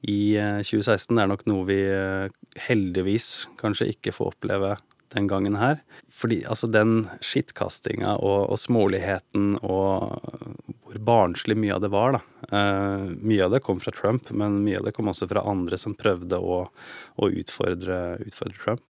i 0.05 0.37
2016 0.37 1.17
er 1.17 1.29
nok 1.31 1.47
noe 1.49 1.65
vi 1.69 1.79
eh, 1.89 2.33
heldigvis 2.67 3.47
kanskje 3.61 3.89
ikke 3.95 4.13
får 4.13 4.35
oppleve 4.35 4.75
den 5.15 5.29
gangen 5.31 5.57
her. 5.57 5.81
Fordi 6.13 6.43
altså 6.51 6.69
den 6.69 7.07
skittkastinga 7.25 8.19
og, 8.19 8.51
og, 8.53 8.59
småligheten 8.61 9.55
og 9.63 10.19
hvor 10.95 11.05
barnslig 11.05 11.57
mye 11.57 11.75
av 11.75 11.81
det 11.81 11.89
var, 11.89 12.13
da. 12.13 12.21
Uh, 12.53 13.15
mye 13.23 13.45
av 13.45 13.51
det 13.51 13.61
kom 13.61 13.81
fra 13.81 13.93
Trump, 13.93 14.31
men 14.31 14.63
mye 14.65 14.79
av 14.79 14.87
det 14.87 14.95
kom 14.95 15.09
også 15.09 15.29
fra 15.29 15.43
andre 15.43 15.79
som 15.79 15.95
prøvde 15.95 16.39
å, 16.39 16.65
å 17.17 17.31
utfordre, 17.31 18.19
utfordre 18.25 18.59
Trump. 18.63 18.83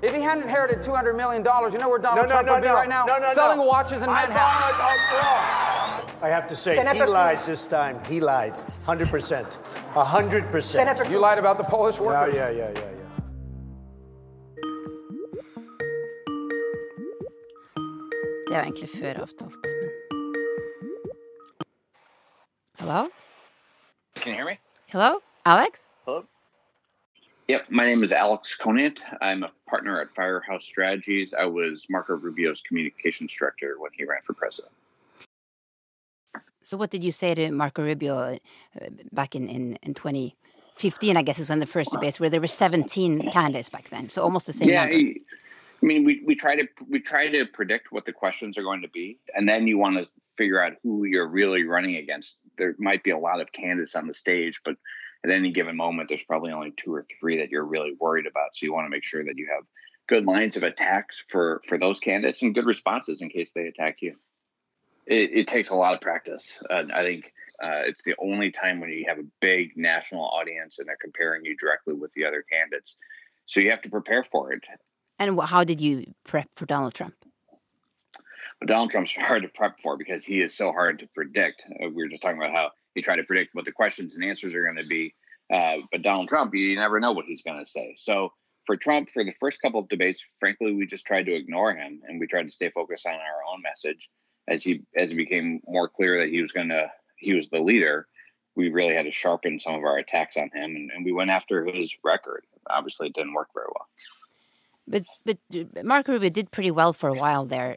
If 0.00 0.14
he 0.14 0.20
hadn't 0.20 0.44
inherited 0.44 0.78
$200 0.78 1.16
million, 1.16 1.42
you 1.42 1.78
know 1.78 1.88
where 1.88 1.98
Donald 1.98 2.28
no, 2.28 2.34
no, 2.34 2.42
Trump 2.42 2.46
no, 2.46 2.52
would 2.52 2.62
be 2.62 2.68
right 2.68 2.88
now? 2.88 3.04
Selling 3.34 3.58
watches 3.58 4.02
in 4.02 4.06
Manhattan. 4.06 4.44
I 6.22 6.28
have 6.28 6.46
to 6.48 6.56
say, 6.56 6.74
Senator 6.74 7.04
he 7.04 7.10
lied 7.10 7.38
this 7.38 7.66
time. 7.66 7.98
He 8.06 8.20
lied. 8.20 8.54
100%. 8.54 9.56
100%. 9.94 10.62
Senator 10.62 11.10
You 11.10 11.18
lied 11.18 11.38
about 11.38 11.58
the 11.58 11.64
Polish 11.64 11.98
workers? 11.98 12.34
Yeah, 12.34 12.50
yeah, 12.50 12.56
yeah, 12.56 12.70
yeah. 12.70 12.80
yeah. 12.80 12.94
Det 18.48 18.54
er 18.54 18.58
jo 18.58 18.64
egentlig 18.64 18.88
før 19.00 19.22
avtalt. 19.26 19.77
Hello? 22.78 23.08
Can 24.14 24.32
you 24.32 24.36
hear 24.36 24.46
me? 24.46 24.58
Hello? 24.86 25.20
Alex? 25.44 25.84
Hello? 26.04 26.24
Yep, 27.48 27.66
my 27.70 27.84
name 27.84 28.04
is 28.04 28.12
Alex 28.12 28.56
Conant. 28.56 29.02
I'm 29.20 29.42
a 29.42 29.50
partner 29.68 30.00
at 30.00 30.14
Firehouse 30.14 30.64
Strategies. 30.64 31.34
I 31.34 31.46
was 31.46 31.86
Marco 31.90 32.14
Rubio's 32.14 32.62
communications 32.62 33.34
director 33.34 33.74
when 33.80 33.90
he 33.96 34.04
ran 34.04 34.20
for 34.22 34.32
president. 34.32 34.72
So, 36.62 36.76
what 36.76 36.90
did 36.90 37.02
you 37.02 37.10
say 37.10 37.34
to 37.34 37.50
Marco 37.50 37.82
Rubio 37.82 38.38
uh, 38.80 38.86
back 39.10 39.34
in, 39.34 39.48
in, 39.48 39.76
in 39.82 39.94
2015? 39.94 41.16
I 41.16 41.22
guess 41.22 41.40
is 41.40 41.48
when 41.48 41.58
the 41.58 41.66
first 41.66 41.90
debates 41.90 42.20
where 42.20 42.30
there 42.30 42.40
were 42.40 42.46
17 42.46 43.32
candidates 43.32 43.68
back 43.68 43.88
then, 43.88 44.08
so 44.08 44.22
almost 44.22 44.46
the 44.46 44.52
same 44.52 44.68
yeah, 44.68 44.84
number. 44.84 45.18
I 45.82 45.86
mean, 45.86 46.04
we, 46.04 46.22
we 46.24 46.36
try 46.36 46.54
to 46.54 46.68
we 46.88 47.00
try 47.00 47.28
to 47.28 47.44
predict 47.46 47.90
what 47.90 48.04
the 48.04 48.12
questions 48.12 48.56
are 48.56 48.62
going 48.62 48.82
to 48.82 48.88
be, 48.88 49.18
and 49.34 49.48
then 49.48 49.66
you 49.66 49.78
want 49.78 49.96
to 49.96 50.06
figure 50.36 50.62
out 50.62 50.74
who 50.84 51.04
you're 51.04 51.26
really 51.26 51.64
running 51.64 51.96
against. 51.96 52.38
There 52.58 52.74
might 52.78 53.02
be 53.02 53.10
a 53.10 53.18
lot 53.18 53.40
of 53.40 53.52
candidates 53.52 53.96
on 53.96 54.06
the 54.06 54.14
stage, 54.14 54.60
but 54.64 54.76
at 55.24 55.30
any 55.30 55.52
given 55.52 55.76
moment, 55.76 56.08
there's 56.08 56.24
probably 56.24 56.52
only 56.52 56.72
two 56.76 56.94
or 56.94 57.06
three 57.20 57.38
that 57.38 57.50
you're 57.50 57.64
really 57.64 57.94
worried 57.98 58.26
about. 58.26 58.50
So 58.54 58.66
you 58.66 58.72
want 58.72 58.86
to 58.86 58.90
make 58.90 59.04
sure 59.04 59.24
that 59.24 59.36
you 59.36 59.48
have 59.54 59.64
good 60.08 60.24
lines 60.26 60.56
of 60.56 60.62
attacks 60.62 61.24
for 61.28 61.62
for 61.66 61.78
those 61.78 62.00
candidates 62.00 62.42
and 62.42 62.54
good 62.54 62.66
responses 62.66 63.22
in 63.22 63.28
case 63.28 63.52
they 63.52 63.66
attack 63.66 64.02
you 64.02 64.16
it, 65.08 65.30
it 65.32 65.48
takes 65.48 65.70
a 65.70 65.74
lot 65.74 65.94
of 65.94 66.00
practice. 66.00 66.58
I 66.70 67.02
think 67.02 67.32
uh, 67.62 67.82
it's 67.86 68.04
the 68.04 68.14
only 68.18 68.50
time 68.50 68.80
when 68.80 68.90
you 68.90 69.06
have 69.08 69.18
a 69.18 69.26
big 69.40 69.76
national 69.76 70.24
audience 70.24 70.78
and 70.78 70.86
they're 70.86 70.98
comparing 71.00 71.44
you 71.44 71.56
directly 71.56 71.94
with 71.94 72.12
the 72.12 72.26
other 72.26 72.44
candidates. 72.50 72.96
So 73.46 73.60
you 73.60 73.70
have 73.70 73.82
to 73.82 73.90
prepare 73.90 74.22
for 74.22 74.52
it. 74.52 74.62
And 75.18 75.40
how 75.40 75.64
did 75.64 75.80
you 75.80 76.12
prep 76.24 76.48
for 76.54 76.66
Donald 76.66 76.94
Trump? 76.94 77.14
But 78.60 78.68
Donald 78.68 78.90
Trump's 78.90 79.14
hard 79.16 79.42
to 79.42 79.48
prep 79.48 79.80
for 79.80 79.96
because 79.96 80.24
he 80.24 80.40
is 80.40 80.56
so 80.56 80.72
hard 80.72 81.00
to 81.00 81.08
predict. 81.14 81.62
Uh, 81.68 81.88
we 81.88 82.02
were 82.02 82.08
just 82.08 82.22
talking 82.22 82.38
about 82.38 82.52
how 82.52 82.70
he 82.94 83.02
tried 83.02 83.16
to 83.16 83.24
predict 83.24 83.54
what 83.54 83.64
the 83.64 83.72
questions 83.72 84.16
and 84.16 84.24
answers 84.24 84.54
are 84.54 84.64
going 84.64 84.76
to 84.76 84.86
be. 84.86 85.14
Uh, 85.52 85.78
but 85.90 86.02
Donald 86.02 86.28
Trump, 86.28 86.54
you 86.54 86.76
never 86.76 87.00
know 87.00 87.12
what 87.12 87.24
he's 87.24 87.42
going 87.42 87.58
to 87.58 87.68
say. 87.68 87.94
So 87.96 88.32
for 88.66 88.76
Trump, 88.76 89.10
for 89.10 89.24
the 89.24 89.32
first 89.32 89.62
couple 89.62 89.80
of 89.80 89.88
debates, 89.88 90.24
frankly, 90.40 90.74
we 90.74 90.86
just 90.86 91.06
tried 91.06 91.24
to 91.24 91.34
ignore 91.34 91.74
him 91.74 92.02
and 92.06 92.20
we 92.20 92.26
tried 92.26 92.44
to 92.44 92.50
stay 92.50 92.70
focused 92.70 93.06
on 93.06 93.14
our 93.14 93.52
own 93.52 93.62
message. 93.62 94.10
As 94.46 94.64
he 94.64 94.82
as 94.96 95.12
it 95.12 95.16
became 95.16 95.60
more 95.66 95.88
clear 95.88 96.20
that 96.20 96.30
he 96.30 96.40
was 96.40 96.52
going 96.52 96.68
to 96.68 96.90
he 97.16 97.34
was 97.34 97.48
the 97.48 97.60
leader, 97.60 98.06
we 98.56 98.70
really 98.70 98.94
had 98.94 99.04
to 99.04 99.10
sharpen 99.10 99.58
some 99.58 99.74
of 99.74 99.84
our 99.84 99.98
attacks 99.98 100.36
on 100.36 100.50
him, 100.54 100.76
and, 100.76 100.90
and 100.90 101.04
we 101.04 101.12
went 101.12 101.30
after 101.30 101.64
his 101.64 101.94
record. 102.02 102.44
Obviously, 102.68 103.08
it 103.08 103.14
didn't 103.14 103.34
work 103.34 103.48
very 103.54 103.66
well. 103.74 103.86
But 104.86 105.04
but 105.24 105.84
Marco 105.84 106.12
Rubio 106.12 106.30
did 106.30 106.50
pretty 106.50 106.70
well 106.70 106.92
for 106.92 107.08
a 107.08 107.14
while 107.14 107.44
there. 107.44 107.76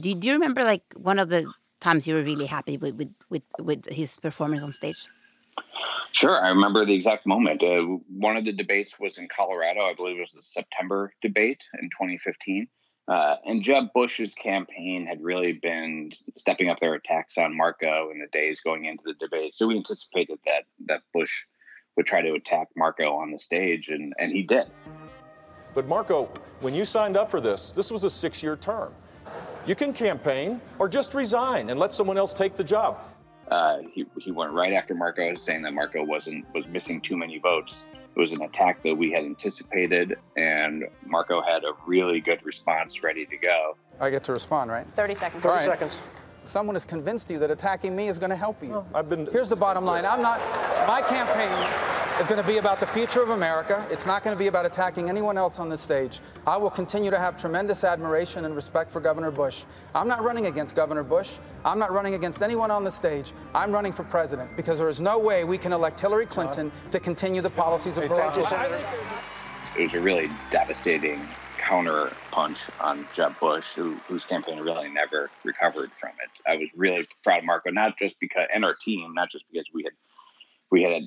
Do, 0.00 0.14
do 0.14 0.26
you 0.26 0.32
remember 0.34 0.64
like 0.64 0.82
one 0.96 1.18
of 1.18 1.28
the 1.28 1.52
times 1.80 2.06
you 2.06 2.14
were 2.14 2.22
really 2.22 2.46
happy 2.46 2.76
with 2.76 2.94
with 2.94 3.12
with, 3.28 3.42
with 3.58 3.86
his 3.86 4.16
performance 4.16 4.62
on 4.62 4.72
stage? 4.72 5.08
Sure, 6.12 6.42
I 6.42 6.48
remember 6.48 6.84
the 6.84 6.94
exact 6.94 7.26
moment. 7.26 7.62
Uh, 7.62 7.82
one 8.08 8.36
of 8.36 8.44
the 8.44 8.52
debates 8.52 8.98
was 8.98 9.18
in 9.18 9.28
Colorado. 9.28 9.80
I 9.80 9.94
believe 9.94 10.16
it 10.16 10.20
was 10.20 10.32
the 10.32 10.42
September 10.42 11.12
debate 11.22 11.66
in 11.80 11.90
2015. 11.90 12.68
Uh, 13.08 13.36
and 13.44 13.62
Jeb 13.62 13.92
Bush's 13.94 14.34
campaign 14.34 15.06
had 15.06 15.22
really 15.22 15.52
been 15.52 16.10
stepping 16.36 16.68
up 16.68 16.78
their 16.78 16.94
attacks 16.94 17.36
on 17.36 17.56
Marco 17.56 18.10
in 18.10 18.20
the 18.20 18.28
days 18.32 18.60
going 18.60 18.84
into 18.84 19.02
the 19.04 19.14
debate. 19.14 19.54
So 19.54 19.66
we 19.66 19.76
anticipated 19.76 20.38
that 20.44 20.64
that 20.86 21.02
Bush 21.12 21.44
would 21.96 22.06
try 22.06 22.22
to 22.22 22.32
attack 22.34 22.68
Marco 22.76 23.16
on 23.16 23.32
the 23.32 23.38
stage, 23.38 23.88
and, 23.88 24.14
and 24.18 24.32
he 24.32 24.42
did. 24.42 24.66
But 25.74 25.86
Marco, 25.88 26.30
when 26.60 26.74
you 26.74 26.84
signed 26.84 27.16
up 27.16 27.30
for 27.30 27.40
this, 27.40 27.72
this 27.72 27.90
was 27.90 28.04
a 28.04 28.10
six 28.10 28.42
year 28.42 28.56
term. 28.56 28.94
You 29.64 29.74
can 29.76 29.92
campaign 29.92 30.60
or 30.78 30.88
just 30.88 31.14
resign 31.14 31.70
and 31.70 31.78
let 31.78 31.92
someone 31.92 32.18
else 32.18 32.32
take 32.32 32.56
the 32.56 32.64
job. 32.64 32.98
Uh, 33.48 33.78
he, 33.92 34.06
he 34.18 34.32
went 34.32 34.52
right 34.52 34.72
after 34.72 34.94
Marco, 34.94 35.34
saying 35.36 35.62
that 35.62 35.72
Marco 35.72 36.02
wasn't 36.02 36.44
was 36.54 36.66
missing 36.66 37.00
too 37.00 37.16
many 37.16 37.38
votes. 37.38 37.84
It 37.92 38.18
was 38.18 38.32
an 38.32 38.42
attack 38.42 38.82
that 38.82 38.94
we 38.94 39.10
had 39.12 39.24
anticipated, 39.24 40.16
and 40.36 40.84
Marco 41.06 41.40
had 41.40 41.64
a 41.64 41.72
really 41.86 42.20
good 42.20 42.44
response 42.44 43.02
ready 43.02 43.24
to 43.26 43.36
go. 43.36 43.76
I 44.00 44.10
get 44.10 44.24
to 44.24 44.32
respond, 44.32 44.70
right? 44.70 44.86
30 44.96 45.14
seconds. 45.14 45.42
30 45.42 45.54
right. 45.54 45.64
seconds. 45.64 45.98
Someone 46.44 46.74
has 46.74 46.84
convinced 46.84 47.30
you 47.30 47.38
that 47.38 47.50
attacking 47.50 47.94
me 47.94 48.08
is 48.08 48.18
going 48.18 48.30
to 48.30 48.36
help 48.36 48.62
you. 48.62 48.70
Well, 48.70 48.86
I've 48.94 49.08
been. 49.08 49.26
Here's 49.26 49.48
the 49.48 49.56
bottom 49.56 49.84
line. 49.84 50.04
I'm 50.04 50.22
not. 50.22 50.40
My 50.88 51.02
campaign 51.02 51.91
is 52.20 52.26
going 52.26 52.40
to 52.40 52.46
be 52.46 52.58
about 52.58 52.78
the 52.78 52.86
future 52.86 53.22
of 53.22 53.30
America. 53.30 53.86
It's 53.90 54.06
not 54.06 54.22
going 54.22 54.36
to 54.36 54.38
be 54.38 54.46
about 54.46 54.66
attacking 54.66 55.08
anyone 55.08 55.38
else 55.38 55.58
on 55.58 55.68
this 55.68 55.80
stage. 55.80 56.20
I 56.46 56.56
will 56.56 56.70
continue 56.70 57.10
to 57.10 57.18
have 57.18 57.40
tremendous 57.40 57.84
admiration 57.84 58.44
and 58.44 58.54
respect 58.54 58.92
for 58.92 59.00
Governor 59.00 59.30
Bush. 59.30 59.64
I'm 59.94 60.08
not 60.08 60.22
running 60.22 60.46
against 60.46 60.76
Governor 60.76 61.02
Bush. 61.02 61.38
I'm 61.64 61.78
not 61.78 61.92
running 61.92 62.14
against 62.14 62.42
anyone 62.42 62.70
on 62.70 62.84
the 62.84 62.90
stage. 62.90 63.32
I'm 63.54 63.72
running 63.72 63.92
for 63.92 64.04
president 64.04 64.56
because 64.56 64.78
there 64.78 64.88
is 64.88 65.00
no 65.00 65.18
way 65.18 65.44
we 65.44 65.58
can 65.58 65.72
elect 65.72 66.00
Hillary 66.00 66.26
Clinton 66.26 66.70
to 66.90 67.00
continue 67.00 67.40
the 67.40 67.50
policies 67.50 67.96
of 67.98 68.04
hey, 68.04 68.10
Barack 68.10 68.32
Obama. 68.32 68.80
It 69.78 69.84
was 69.84 69.94
a 69.94 70.00
really 70.00 70.30
devastating 70.50 71.20
counter 71.56 72.12
punch 72.30 72.68
on 72.80 73.06
Jeb 73.14 73.38
Bush, 73.40 73.72
who, 73.74 73.94
whose 74.08 74.26
campaign 74.26 74.58
really 74.58 74.90
never 74.90 75.30
recovered 75.44 75.90
from 75.98 76.10
it. 76.22 76.30
I 76.46 76.56
was 76.56 76.68
really 76.76 77.06
proud 77.24 77.38
of 77.38 77.44
Marco, 77.46 77.70
not 77.70 77.98
just 77.98 78.20
because 78.20 78.48
and 78.52 78.64
our 78.64 78.74
team, 78.74 79.14
not 79.14 79.30
just 79.30 79.44
because 79.50 79.66
we 79.72 79.84
had 79.84 79.92
we 80.70 80.82
had 80.82 81.02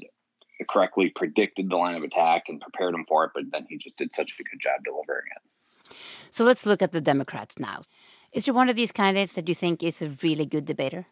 correctly 0.70 1.10
predicted 1.10 1.70
the 1.70 1.78
line 1.78 1.96
of 1.96 2.04
attack 2.04 2.44
and 2.48 2.62
prepared 2.62 2.94
him 2.94 3.06
for 3.08 3.26
it, 3.26 3.32
but 3.34 3.44
then 3.52 3.66
he 3.70 3.78
just 3.78 3.98
did 3.98 4.14
such 4.14 4.40
a 4.40 4.44
good 4.44 4.60
job 4.60 4.84
delivering 4.84 5.26
it. 5.36 5.96
So 6.30 6.44
let's 6.44 6.66
look 6.66 6.82
at 6.82 6.92
the 6.92 7.02
Democrats 7.02 7.60
now. 7.60 7.82
Is 8.32 8.46
there 8.46 8.54
one 8.54 8.70
of 8.70 8.76
these 8.76 8.92
candidates 8.92 9.36
that 9.36 9.48
you 9.48 9.56
think 9.56 9.84
is 9.84 10.02
a 10.02 10.10
really 10.22 10.46
good 10.46 10.66
debater? 10.66 11.08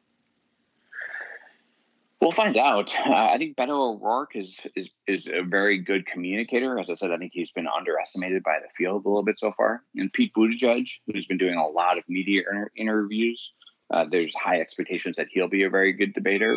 We'll 2.19 2.31
find 2.31 2.55
out. 2.55 2.95
Uh, 3.05 3.13
I 3.13 3.37
think 3.37 3.57
Beto 3.57 3.95
O'Rourke 3.95 4.37
is 4.37 4.65
is 4.77 4.91
is 5.07 5.27
a 5.27 5.43
very 5.43 5.79
good 5.79 6.05
communicator. 6.05 6.79
As 6.79 6.89
I 6.89 6.93
said, 6.93 7.11
I 7.11 7.17
think 7.17 7.33
he's 7.33 7.51
been 7.51 7.67
underestimated 7.67 8.43
by 8.43 8.59
the 8.63 8.69
field 8.69 9.05
a 9.05 9.09
little 9.09 9.23
bit 9.23 9.37
so 9.37 9.51
far. 9.51 9.83
And 9.95 10.11
Pete 10.11 10.33
Buttigieg, 10.33 10.87
who's 11.05 11.25
been 11.25 11.37
doing 11.37 11.55
a 11.55 11.67
lot 11.67 11.97
of 11.97 12.05
media 12.07 12.43
inter- 12.49 12.71
interviews, 12.77 13.51
uh, 13.91 14.05
there's 14.09 14.33
high 14.35 14.61
expectations 14.61 15.17
that 15.17 15.27
he'll 15.31 15.49
be 15.49 15.63
a 15.63 15.69
very 15.69 15.91
good 15.91 16.13
debater. 16.13 16.55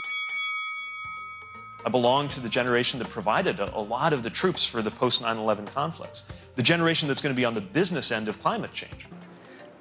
I 1.86 1.88
belong 1.88 2.28
to 2.30 2.40
the 2.40 2.48
generation 2.48 2.98
that 2.98 3.08
provided 3.08 3.60
a, 3.60 3.66
a 3.76 3.84
lot 3.94 4.12
of 4.12 4.24
the 4.24 4.30
troops 4.30 4.66
for 4.66 4.82
the 4.82 4.90
post 4.90 5.22
9 5.22 5.38
11 5.38 5.66
conflicts, 5.66 6.24
the 6.56 6.62
generation 6.62 7.06
that's 7.06 7.22
going 7.22 7.32
to 7.32 7.36
be 7.36 7.44
on 7.44 7.54
the 7.54 7.60
business 7.60 8.10
end 8.10 8.26
of 8.28 8.42
climate 8.42 8.72
change. 8.74 9.06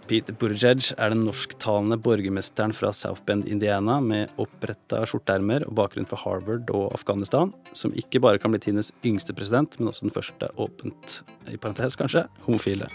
Pete 0.05 0.33
Buttigieg 0.37 0.91
er 1.01 1.09
den 1.09 1.23
norsktalende 1.25 1.97
borgermesteren 1.97 2.75
fra 2.77 2.91
South 2.93 3.23
Bend, 3.25 3.47
Indiana, 3.49 3.97
med 3.99 4.29
oppretta 4.37 5.01
skjorteermer 5.09 5.65
og 5.65 5.73
bakgrunn 5.81 6.05
fra 6.05 6.21
Harvard 6.21 6.69
og 6.69 6.93
Afghanistan, 6.93 7.49
som 7.73 7.95
ikke 7.97 8.21
bare 8.21 8.37
kan 8.37 8.53
bli 8.53 8.61
tidenes 8.61 8.93
yngste 9.01 9.33
president, 9.33 9.79
men 9.79 9.89
også 9.89 10.05
den 10.05 10.13
første 10.13 10.53
åpent, 10.61 11.23
i 11.49 11.57
parentes 11.57 11.97
kanskje, 11.97 12.27
homofile. 12.45 12.85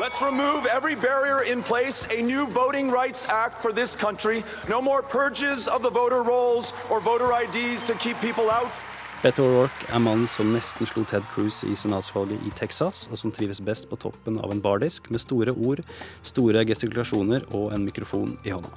Let's 0.00 0.22
remove 0.22 0.64
every 0.66 0.94
barrier 0.94 1.42
in 1.42 1.60
place, 1.60 2.06
a 2.16 2.22
new 2.22 2.46
Voting 2.46 2.88
Rights 2.88 3.26
Act 3.28 3.58
for 3.58 3.72
this 3.72 3.96
country. 3.96 4.44
No 4.68 4.80
more 4.80 5.02
purges 5.02 5.66
of 5.66 5.82
the 5.82 5.90
voter 5.90 6.22
rolls 6.22 6.72
or 6.88 7.00
voter 7.00 7.32
IDs 7.32 7.82
to 7.82 7.94
keep 7.94 8.16
people 8.20 8.48
out. 8.48 8.70
Beto 9.24 9.42
O'Rourke 9.42 9.90
er 9.90 9.98
mannen 9.98 10.28
som 10.30 10.52
nesten 10.54 10.86
slo 10.86 11.02
Ted 11.02 11.26
Cruz 11.34 11.64
i 11.64 11.74
senatsvalget 11.74 12.38
i 12.46 12.52
Texas, 12.54 13.08
og 13.10 13.18
som 13.18 13.32
trives 13.34 13.58
best 13.58 13.88
på 13.90 13.98
toppen 13.98 14.38
av 14.38 14.54
en 14.54 14.62
bardisk 14.62 15.10
med 15.10 15.18
store 15.18 15.50
ord, 15.50 15.82
store 16.22 16.62
gestikulasjoner 16.62 17.50
og 17.50 17.74
en 17.74 17.82
mikrofon 17.82 18.38
i 18.46 18.54
hånda. 18.54 18.70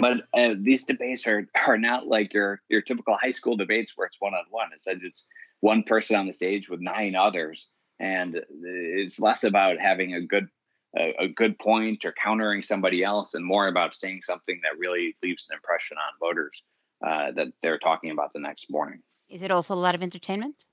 But 0.00 0.24
uh, 0.32 0.54
these 0.56 0.86
debates 0.86 1.26
are, 1.26 1.44
are 1.66 1.76
not 1.76 2.08
like 2.08 2.32
your, 2.32 2.62
your 2.70 2.80
typical 2.80 3.18
high 3.20 3.34
school 3.36 3.58
debates 3.58 3.92
where 3.94 4.06
it's 4.06 4.16
one 4.20 4.32
on 4.32 4.46
one. 4.48 4.72
It's 4.72 4.86
it's 4.86 5.26
one 5.60 5.82
person 5.82 6.16
on 6.16 6.24
the 6.24 6.32
stage 6.32 6.70
with 6.70 6.80
nine 6.80 7.14
others, 7.14 7.68
and 8.00 8.40
it's 8.62 9.20
less 9.20 9.44
about 9.44 9.78
having 9.78 10.14
a 10.14 10.20
good 10.20 10.48
a, 10.96 11.14
a 11.24 11.28
good 11.28 11.58
point 11.58 12.04
or 12.04 12.12
countering 12.12 12.62
somebody 12.62 13.02
else, 13.04 13.34
and 13.34 13.44
more 13.44 13.68
about 13.68 13.94
saying 13.94 14.20
something 14.22 14.60
that 14.62 14.78
really 14.78 15.16
leaves 15.22 15.48
an 15.50 15.56
impression 15.56 15.96
on 15.98 16.28
voters 16.28 16.62
uh, 17.06 17.32
that 17.32 17.48
they're 17.62 17.78
talking 17.78 18.10
about 18.10 18.32
the 18.32 18.40
next 18.40 18.70
morning. 18.70 19.00
Is 19.28 19.42
it 19.42 19.50
also 19.50 19.74
a 19.74 19.76
lot 19.76 19.94
of 19.94 20.02
entertainment? 20.02 20.66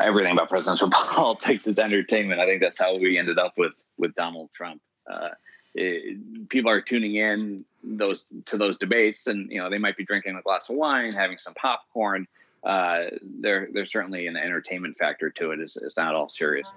Everything 0.00 0.32
about 0.32 0.48
presidential 0.48 0.90
politics 0.92 1.66
is 1.66 1.78
entertainment. 1.78 2.40
I 2.40 2.46
think 2.46 2.60
that's 2.60 2.78
how 2.78 2.94
we 2.94 3.18
ended 3.18 3.38
up 3.38 3.54
with 3.56 3.72
with 3.96 4.14
Donald 4.14 4.50
Trump. 4.54 4.80
Uh, 5.10 5.30
it, 5.74 6.48
people 6.48 6.70
are 6.70 6.80
tuning 6.80 7.16
in 7.16 7.64
those 7.82 8.24
to 8.46 8.56
those 8.56 8.78
debates, 8.78 9.26
and 9.26 9.50
you 9.50 9.58
know 9.58 9.70
they 9.70 9.78
might 9.78 9.96
be 9.96 10.04
drinking 10.04 10.36
a 10.36 10.42
glass 10.42 10.68
of 10.68 10.76
wine, 10.76 11.12
having 11.12 11.38
some 11.38 11.54
popcorn. 11.54 12.26
Uh, 12.64 13.04
there, 13.40 13.68
there's 13.72 13.92
certainly 13.92 14.26
an 14.26 14.36
entertainment 14.36 14.96
factor 14.96 15.30
to 15.30 15.52
it. 15.52 15.60
It's, 15.60 15.76
it's 15.76 15.96
not 15.96 16.14
all 16.14 16.28
serious. 16.28 16.72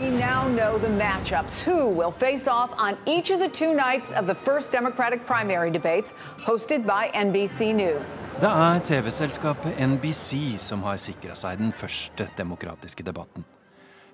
We 0.00 0.10
now 0.10 0.48
know 0.48 0.78
the 0.78 0.88
matchups. 0.88 1.62
Who 1.62 1.86
will 1.86 2.10
face 2.10 2.48
off 2.48 2.72
on 2.76 2.96
each 3.06 3.30
of 3.30 3.38
the 3.38 3.48
two 3.48 3.74
nights 3.74 4.12
of 4.12 4.26
the 4.26 4.34
first 4.34 4.72
Democratic 4.72 5.26
primary 5.26 5.70
debates, 5.70 6.14
hosted 6.38 6.84
by 6.86 7.10
NBC 7.14 7.72
News. 7.72 8.14
Det 8.40 8.50
er 8.50 8.80
TV-selskapet 8.82 9.78
NBC 9.78 10.58
som 10.58 10.82
har 10.82 10.98
sikra 10.98 11.36
seg 11.38 11.62
den 11.62 11.70
første 11.72 12.26
demokratiske 12.36 13.06
debatten. 13.06 13.44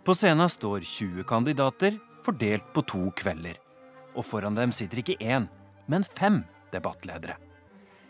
På 0.05 0.15
scenen 0.15 0.49
står 0.49 0.85
20 0.85 1.25
kandidater, 1.25 1.97
fordelt 2.25 2.69
på 2.75 2.85
to 2.85 3.09
kvelder. 3.17 3.57
Og 4.15 4.25
foran 4.29 4.57
dem 4.61 4.73
sitter 4.73 5.01
ikke 5.01 5.17
én, 5.25 5.49
men 5.87 6.05
fem 6.05 6.43
debattledere. 6.73 7.48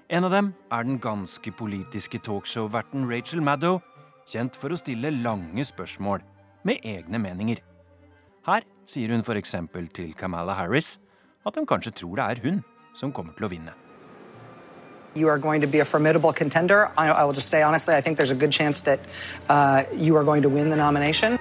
En 0.08 0.24
av 0.24 0.32
dem 0.32 0.54
er 0.72 0.86
den 0.88 0.96
ganske 1.04 1.50
politiske 1.52 2.16
talkshow-verten 2.24 3.02
Rachel 3.10 3.42
Maddow, 3.44 3.82
kjent 4.24 4.54
for 4.56 4.72
å 4.72 4.78
stille 4.80 5.10
lange 5.12 5.60
spørsmål 5.68 6.22
med 6.64 6.80
egne 6.80 7.20
meninger. 7.20 7.60
Her 8.48 8.64
sier 8.88 9.12
hun 9.12 9.20
f.eks. 9.20 9.52
til 9.92 10.14
Kamala 10.16 10.54
Harris 10.56 10.94
at 11.44 11.60
hun 11.60 11.68
kanskje 11.68 11.92
tror 12.00 12.16
det 12.16 12.24
er 12.24 12.40
hun 12.46 12.62
som 12.96 13.12
kommer 13.12 13.36
til 13.36 13.50
å 13.50 13.52
vinne. 13.52 13.76
You 15.14 15.28
are 15.28 15.36
going 15.36 15.60
to 15.60 15.68
be 15.68 15.80
a 15.80 15.84
formidable 15.84 16.32
contender. 16.32 16.88
I, 16.96 17.10
I 17.12 17.24
will 17.24 17.34
just 17.34 17.48
say 17.48 17.62
honestly, 17.62 17.94
I 17.94 18.00
think 18.00 18.16
there's 18.16 18.32
a 18.32 18.40
good 18.40 18.52
chance 18.52 18.80
that 18.88 19.00
uh, 19.50 19.84
you 19.92 20.16
are 20.16 20.24
going 20.24 20.40
to 20.42 20.48
win 20.48 20.70
the 20.70 20.76
nomination. 20.76 21.38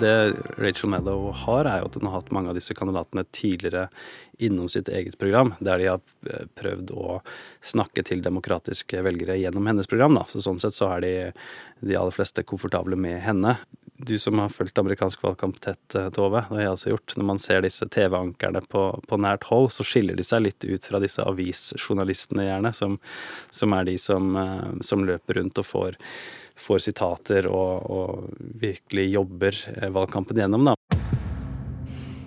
Det 0.00 0.32
Rachel 0.58 0.90
Mellow 0.90 1.30
har, 1.32 1.64
er 1.64 1.80
jo 1.80 1.88
at 1.88 1.96
hun 1.96 2.08
har 2.08 2.18
hatt 2.18 2.32
mange 2.34 2.50
av 2.52 2.58
disse 2.58 2.74
kandidatene 2.76 3.24
tidligere 3.32 3.86
innom 4.42 4.68
sitt 4.68 4.88
eget 4.92 5.16
program, 5.18 5.54
der 5.64 5.80
de 5.80 5.88
har 5.88 6.02
eh, 6.28 6.44
prøvd 6.58 6.92
å 6.92 7.20
snakke 7.64 8.04
til 8.04 8.20
demokratiske 8.24 9.00
velgere 9.06 9.38
gjennom 9.40 9.66
hennes 9.70 9.88
program. 9.88 10.16
Da. 10.18 10.26
Så 10.28 10.42
sånn 10.44 10.60
sett 10.60 10.76
så 10.76 10.90
er 10.96 11.04
de, 11.04 11.14
de 11.80 11.96
aller 11.96 12.14
fleste 12.14 12.44
komfortable 12.44 12.98
med 13.00 13.22
henne. 13.24 13.56
Du 13.96 14.18
som 14.20 14.36
har 14.42 14.52
fulgt 14.52 14.76
amerikansk 14.78 15.22
valgkamp 15.24 15.60
tett, 15.64 15.84
eh, 15.96 16.10
Tove, 16.12 16.44
det 16.50 16.58
har 16.58 16.64
jeg 16.66 16.74
også 16.74 16.92
gjort. 16.92 17.16
Når 17.16 17.30
man 17.32 17.40
ser 17.40 17.64
disse 17.64 17.88
TV-ankerne 17.88 18.60
på, 18.68 18.86
på, 19.08 19.20
nært 19.24 19.48
hold, 19.48 19.70
så 19.72 19.86
skiller 19.86 20.18
de 20.18 20.26
seg 20.26 20.44
litt 20.44 20.66
ut 20.68 20.90
fra 20.90 21.00
disse 21.00 21.24
avisjournalistene, 21.24 22.50
gjerne, 22.50 22.74
som, 22.76 22.98
som 23.48 23.76
er 23.78 23.88
de 23.88 23.96
som, 24.00 24.34
eh, 24.42 24.74
som 24.84 25.06
løper 25.08 25.40
rundt 25.40 25.64
og 25.64 25.70
får 25.70 25.96
får 26.56 26.78
sitater 26.88 27.48
og, 27.50 27.90
og 27.90 28.30
virkelig 28.60 29.10
jobber 29.14 29.58
valgkampen 29.92 30.40
gjennom, 30.40 30.70
da. 30.70 30.76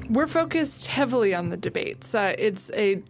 We're 0.09 0.27
focused 0.27 0.87
heavily 0.87 1.35
on 1.35 1.49
the 1.49 1.57
debates. 1.57 2.15
Uh, 2.15 2.33
it's 2.39 2.71
a 2.73 3.01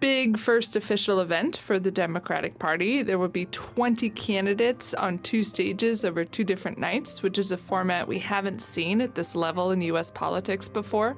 big 0.00 0.38
first 0.38 0.74
official 0.74 1.20
event 1.20 1.56
for 1.56 1.78
the 1.78 1.90
Democratic 1.90 2.58
Party. 2.58 3.02
There 3.02 3.18
will 3.18 3.28
be 3.28 3.46
20 3.46 4.10
candidates 4.10 4.94
on 4.94 5.18
two 5.18 5.42
stages 5.42 6.04
over 6.04 6.24
two 6.24 6.42
different 6.44 6.78
nights, 6.78 7.22
which 7.22 7.38
is 7.38 7.52
a 7.52 7.56
format 7.56 8.08
we 8.08 8.18
haven't 8.18 8.62
seen 8.62 9.00
at 9.00 9.14
this 9.14 9.36
level 9.36 9.70
in 9.70 9.82
US 9.82 10.10
politics 10.10 10.68
before. 10.68 11.16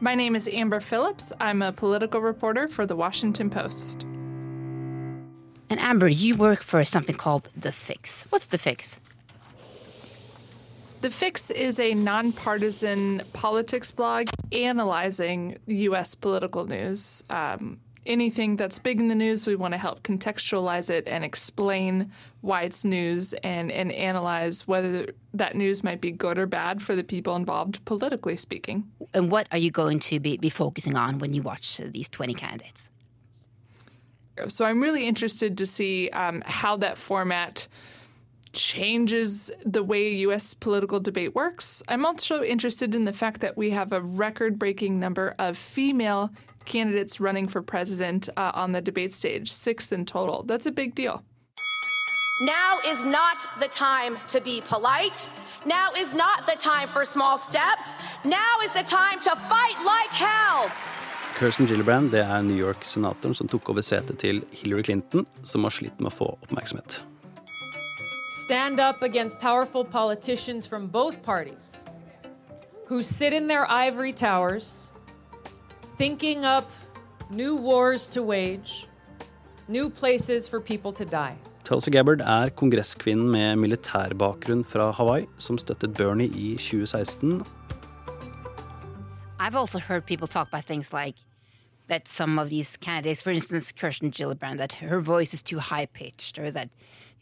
My 0.00 0.14
name 0.14 0.34
is 0.34 0.48
Amber 0.48 0.80
Phillips. 0.80 1.32
I'm 1.40 1.62
a 1.62 1.72
political 1.72 2.20
reporter 2.20 2.68
for 2.68 2.86
the 2.86 2.96
Washington 2.96 3.50
Post. 3.50 4.06
And 5.70 5.78
Amber, 5.80 6.08
you 6.08 6.36
work 6.36 6.62
for 6.62 6.84
something 6.84 7.16
called 7.16 7.50
The 7.56 7.72
Fix. 7.72 8.24
What's 8.30 8.46
The 8.46 8.58
Fix? 8.58 9.00
The 11.00 11.10
Fix 11.10 11.50
is 11.50 11.78
a 11.78 11.94
nonpartisan 11.94 13.22
politics 13.32 13.92
blog 13.92 14.28
analyzing 14.50 15.58
U.S. 15.66 16.14
political 16.14 16.66
news. 16.66 17.22
Um, 17.30 17.78
anything 18.04 18.56
that's 18.56 18.78
big 18.78 18.98
in 18.98 19.08
the 19.08 19.14
news, 19.14 19.46
we 19.46 19.54
want 19.54 19.74
to 19.74 19.78
help 19.78 20.02
contextualize 20.02 20.90
it 20.90 21.06
and 21.06 21.22
explain 21.22 22.10
why 22.40 22.62
it's 22.62 22.84
news 22.84 23.32
and, 23.44 23.70
and 23.70 23.92
analyze 23.92 24.66
whether 24.66 25.06
that 25.34 25.54
news 25.54 25.84
might 25.84 26.00
be 26.00 26.10
good 26.10 26.38
or 26.38 26.46
bad 26.46 26.82
for 26.82 26.96
the 26.96 27.04
people 27.04 27.36
involved, 27.36 27.84
politically 27.84 28.36
speaking. 28.36 28.90
And 29.14 29.30
what 29.30 29.46
are 29.52 29.58
you 29.58 29.70
going 29.70 30.00
to 30.00 30.18
be, 30.18 30.36
be 30.38 30.50
focusing 30.50 30.96
on 30.96 31.18
when 31.18 31.34
you 31.34 31.42
watch 31.42 31.76
these 31.76 32.08
20 32.08 32.34
candidates? 32.34 32.90
So 34.46 34.64
I'm 34.64 34.80
really 34.80 35.06
interested 35.06 35.58
to 35.58 35.66
see 35.66 36.10
um, 36.10 36.42
how 36.46 36.76
that 36.78 36.98
format 36.98 37.66
changes 38.52 39.50
the 39.64 39.82
way 39.82 40.12
U.S. 40.14 40.54
political 40.54 41.00
debate 41.00 41.34
works. 41.34 41.82
I'm 41.88 42.06
also 42.06 42.42
interested 42.42 42.94
in 42.94 43.04
the 43.04 43.12
fact 43.12 43.40
that 43.40 43.56
we 43.56 43.70
have 43.70 43.92
a 43.92 44.00
record 44.00 44.58
breaking 44.58 44.98
number 44.98 45.34
of 45.38 45.56
female 45.56 46.30
candidates 46.64 47.18
running 47.18 47.48
for 47.48 47.62
president 47.62 48.28
uh, 48.36 48.52
on 48.54 48.72
the 48.72 48.80
debate 48.80 49.12
stage, 49.12 49.50
six 49.50 49.90
in 49.90 50.04
total. 50.04 50.42
That's 50.42 50.66
a 50.66 50.70
big 50.70 50.94
deal. 50.94 51.24
Now 52.42 52.78
is 52.86 53.04
not 53.04 53.46
the 53.58 53.68
time 53.68 54.16
to 54.28 54.40
be 54.40 54.60
polite. 54.60 55.28
Now 55.66 55.90
is 55.96 56.14
not 56.14 56.46
the 56.46 56.56
time 56.56 56.88
for 56.88 57.04
small 57.04 57.36
steps. 57.36 57.96
Now 58.24 58.60
is 58.62 58.72
the 58.72 58.84
time 58.84 59.18
to 59.20 59.30
fight 59.30 59.84
like 59.84 60.10
hell. 60.10 60.70
Kirsten 61.38 61.68
Gillibrand 61.70 62.10
det 62.10 62.24
er 62.24 62.42
New 62.42 62.56
York-senatoren 62.58 63.36
som 63.38 63.46
tok 63.46 63.68
over 63.70 63.84
setet 63.86 64.18
til 64.18 64.40
Hillary 64.50 64.82
Clinton, 64.88 65.22
som 65.46 65.62
har 65.62 65.70
slitt 65.70 66.00
med 66.02 66.10
å 66.10 66.16
få 66.16 66.32
oppmerksomhet. 66.42 67.02
stand 68.48 68.80
up 68.80 69.02
against 69.02 69.38
powerful 69.40 69.84
politicians 69.84 70.66
from 70.66 70.86
both 70.86 71.22
parties 71.22 71.84
who 72.86 73.02
sit 73.02 73.34
in 73.34 73.46
their 73.46 73.70
ivory 73.70 74.10
towers 74.10 74.90
thinking 75.98 76.46
up 76.46 76.70
new 77.30 77.54
wars 77.56 78.08
to 78.08 78.22
wage, 78.22 78.88
new 79.68 79.90
places 79.90 80.48
for 80.48 80.60
people 80.60 80.92
to 80.92 81.04
die. 81.04 81.36
Tulsi 81.64 81.90
Gabbard 81.90 82.22
er 82.22 82.48
kongresskvinnen 82.56 83.30
med 83.30 83.58
militærbakgrunn 83.58 84.64
fra 84.64 84.90
Hawaii 84.92 85.26
som 85.38 85.58
støttet 85.58 85.94
Bernie 85.94 86.32
i 86.32 86.56
2016. 86.56 87.42
I've 89.38 89.56
also 89.56 89.78
heard 89.78 90.06
people 90.06 90.26
talk 90.26 90.48
about 90.48 90.64
things 90.64 90.92
like 90.92 91.27
that 91.88 92.08
some 92.08 92.38
of 92.38 92.48
these 92.48 92.76
candidates, 92.76 93.22
for 93.22 93.30
instance, 93.30 93.72
Kirsten 93.72 94.10
Gillibrand, 94.10 94.58
that 94.58 94.72
her 94.72 95.00
voice 95.00 95.34
is 95.34 95.42
too 95.42 95.58
high 95.58 95.86
pitched, 95.86 96.38
or 96.38 96.50
that 96.50 96.70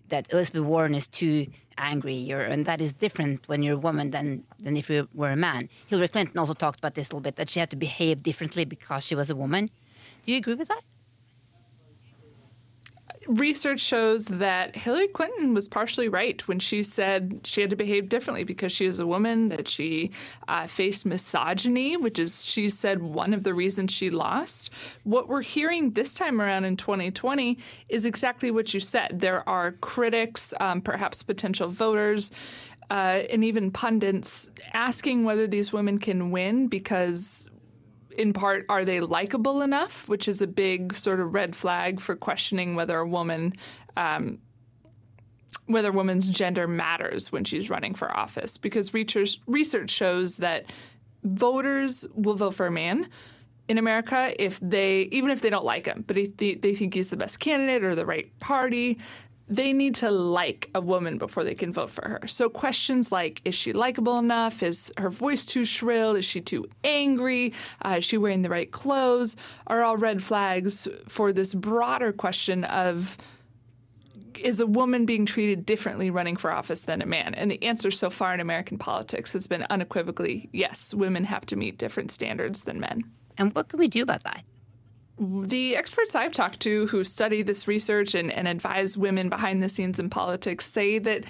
that 0.08 0.32
Elizabeth 0.32 0.62
Warren 0.62 0.94
is 0.94 1.08
too 1.08 1.49
angry, 1.78 2.32
or, 2.32 2.40
and 2.40 2.64
that 2.66 2.80
is 2.80 2.94
different 2.94 3.49
when 3.49 3.62
you're 3.62 3.75
a 3.75 3.78
woman 3.78 4.11
than 4.11 4.44
than 4.61 4.76
if 4.76 4.88
you 4.90 5.08
were 5.14 5.30
a 5.30 5.37
man. 5.37 5.68
Hillary 5.87 6.08
Clinton 6.08 6.38
also 6.38 6.54
talked 6.54 6.78
about 6.78 6.94
this 6.94 7.08
a 7.08 7.11
little 7.11 7.23
bit 7.23 7.37
that 7.37 7.50
she 7.50 7.61
had 7.61 7.70
to 7.70 7.76
behave 7.76 8.23
differently 8.23 8.64
because 8.64 9.04
she 9.04 9.14
was 9.14 9.30
a 9.30 9.37
woman. 9.37 9.70
Do 10.25 10.32
you 10.32 10.38
agree 10.38 10.54
with 10.54 10.68
that? 10.68 10.82
Research 13.26 13.80
shows 13.80 14.26
that 14.26 14.76
Hillary 14.76 15.08
Clinton 15.08 15.54
was 15.54 15.69
partially 15.69 16.08
right 16.08 16.47
when 16.47 16.58
she 16.58 16.82
said 16.82 17.41
she 17.45 17.60
had 17.60 17.71
to 17.71 17.76
behave 17.76 18.08
differently 18.08 18.45
because 18.45 18.73
she 18.73 18.84
is 18.84 19.00
a 19.00 19.06
woman, 19.06 19.49
that 19.49 19.69
she 19.69 20.10
uh, 20.49 20.67
faced 20.67 21.06
misogyny, 21.06 21.97
which 21.97 22.19
is, 22.19 22.45
she 22.45 22.69
said, 22.69 23.02
one 23.02 23.34
of 23.34 23.45
the 23.45 23.54
reasons 23.54 23.93
she 23.93 24.10
lost. 24.10 24.71
What 25.04 25.28
we're 25.28 25.43
hearing 25.43 25.93
this 25.93 26.15
time 26.15 26.41
around 26.41 26.65
in 26.65 26.76
2020 26.76 27.58
is 27.89 28.06
exactly 28.06 28.50
what 28.50 28.73
you 28.73 28.80
said. 28.80 29.21
There 29.21 29.49
are 29.49 29.73
critics, 29.73 30.54
um, 30.60 30.80
perhaps 30.80 31.23
potential 31.23 31.69
voters. 31.69 32.30
Uh, 32.89 33.25
and 33.30 33.43
even 33.43 33.73
pundits 33.73 34.49
asking 34.73 35.25
whether 35.25 35.49
these 35.49 35.73
women 35.73 35.99
can 35.99 36.30
win 36.30 36.69
because 36.69 37.50
in 38.18 38.32
part, 38.32 38.66
are 38.68 38.84
they 38.84 39.00
likable 39.00 39.62
enough, 39.62 40.08
which 40.08 40.28
is 40.28 40.42
a 40.42 40.46
big 40.46 40.94
sort 40.94 41.20
of 41.20 41.34
red 41.34 41.54
flag 41.54 42.00
for 42.00 42.16
questioning 42.16 42.74
whether 42.74 42.98
a 42.98 43.06
woman. 43.06 43.54
Um, 43.96 44.38
whether 45.66 45.88
a 45.88 45.92
woman's 45.92 46.30
gender 46.30 46.68
matters 46.68 47.32
when 47.32 47.42
she's 47.42 47.68
running 47.68 47.94
for 47.94 48.14
office, 48.16 48.56
because 48.56 48.94
research, 48.94 49.40
research 49.48 49.90
shows 49.90 50.36
that 50.36 50.66
voters 51.24 52.06
will 52.14 52.34
vote 52.34 52.54
for 52.54 52.66
a 52.66 52.70
man 52.70 53.08
in 53.68 53.78
America 53.78 54.32
if 54.38 54.60
they, 54.60 55.02
even 55.10 55.30
if 55.30 55.40
they 55.40 55.50
don't 55.50 55.64
like 55.64 55.86
him, 55.86 56.04
but 56.06 56.16
if 56.16 56.36
they, 56.36 56.54
they 56.54 56.72
think 56.74 56.94
he's 56.94 57.10
the 57.10 57.16
best 57.16 57.40
candidate 57.40 57.82
or 57.82 57.96
the 57.96 58.06
right 58.06 58.38
party, 58.38 58.98
they 59.49 59.73
need 59.73 59.95
to 59.97 60.11
like 60.11 60.71
a 60.75 60.80
woman 60.80 61.19
before 61.19 61.45
they 61.45 61.54
can 61.54 61.73
vote 61.73 61.91
for 61.91 62.09
her. 62.09 62.26
So 62.26 62.49
questions 62.49 63.13
like 63.13 63.41
is 63.45 63.54
she 63.54 63.73
likable 63.73 64.19
enough? 64.19 64.63
Is 64.63 64.93
her 64.99 65.11
voice 65.11 65.47
too 65.47 65.65
shrill? 65.65 66.17
Is 66.17 66.25
she 66.25 66.41
too 66.41 66.67
angry? 66.82 67.52
Uh, 67.85 67.97
is 67.99 68.04
she 68.04 68.19
wearing 68.19 68.43
the 68.43 68.50
right 68.50 68.71
clothes? 68.71 69.37
Are 69.67 69.82
all 69.82 69.97
red 69.97 70.23
flags 70.23 70.89
for 71.09 71.32
this 71.32 71.54
broader 71.54 72.13
question 72.13 72.65
of 72.65 73.17
is 74.41 74.61
a 74.61 74.67
woman 74.67 75.06
being 75.06 75.25
treated 75.25 75.65
differently 75.65 76.11
running 76.11 76.37
for 76.37 76.50
office 76.50 76.82
than 76.82 77.00
a 77.00 77.06
man? 77.06 77.35
And 77.35 77.50
the 77.50 77.63
answer 77.63 77.91
so 77.91 78.11
far 78.11 78.35
in 78.35 78.41
American 78.41 78.78
politics 78.78 79.32
has 79.32 79.47
been 79.47 79.65
unequivocally 79.71 80.49
yes, 80.52 80.93
women 80.93 81.25
have 81.25 81.47
to 81.47 81.56
meet 81.56 81.78
different 81.78 82.11
standards 82.11 82.65
than 82.65 82.80
men. 82.80 83.04
And 83.39 83.54
what 83.54 83.69
can 83.69 83.78
we 83.78 83.89
do 83.89 84.02
about 84.02 84.25
that? 84.25 84.43
The 85.18 85.76
experts 85.76 86.14
I've 86.14 86.32
talked 86.32 86.60
to 86.60 86.86
who 86.88 87.02
study 87.04 87.42
this 87.42 87.66
research 87.66 88.14
and, 88.14 88.30
and 88.30 88.46
advise 88.46 88.96
women 88.96 89.28
behind 89.28 89.62
the 89.62 89.68
scenes 89.68 89.98
in 89.98 90.10
politics 90.10 90.66
say 90.66 90.98
that 90.98 91.24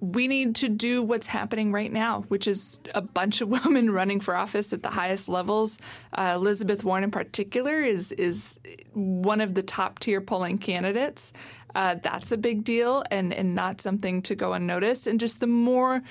we 0.00 0.28
need 0.28 0.54
to 0.56 0.68
do 0.68 1.02
what's 1.02 1.26
happening 1.26 1.72
right 1.72 1.92
now, 1.92 2.22
which 2.28 2.46
is 2.46 2.80
a 2.94 3.02
bunch 3.02 3.40
of 3.40 3.48
women 3.64 3.90
running 3.90 4.20
for 4.20 4.36
office 4.36 4.72
at 4.72 4.82
the 4.82 4.90
highest 4.90 5.28
levels. 5.28 5.78
Uh, 6.12 6.32
Elizabeth 6.36 6.84
Warren, 6.84 7.04
in 7.04 7.10
particular, 7.10 7.80
is 7.80 8.12
is 8.12 8.58
one 8.94 9.40
of 9.40 9.54
the 9.54 9.62
top 9.62 9.98
tier 9.98 10.20
polling 10.20 10.58
candidates. 10.58 11.32
Uh, 11.74 11.96
that's 12.02 12.32
a 12.32 12.36
big 12.36 12.64
deal, 12.64 13.04
and 13.10 13.32
and 13.32 13.54
not 13.54 13.80
something 13.80 14.22
to 14.22 14.34
go 14.34 14.52
unnoticed. 14.52 15.06
And 15.06 15.18
just 15.18 15.40
the 15.40 15.46
more 15.46 16.02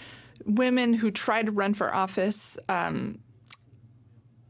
women 0.45 0.93
who 0.93 1.11
try 1.11 1.41
to 1.41 1.51
run 1.51 1.73
for 1.73 1.93
office. 1.93 2.57
Um, 2.69 3.19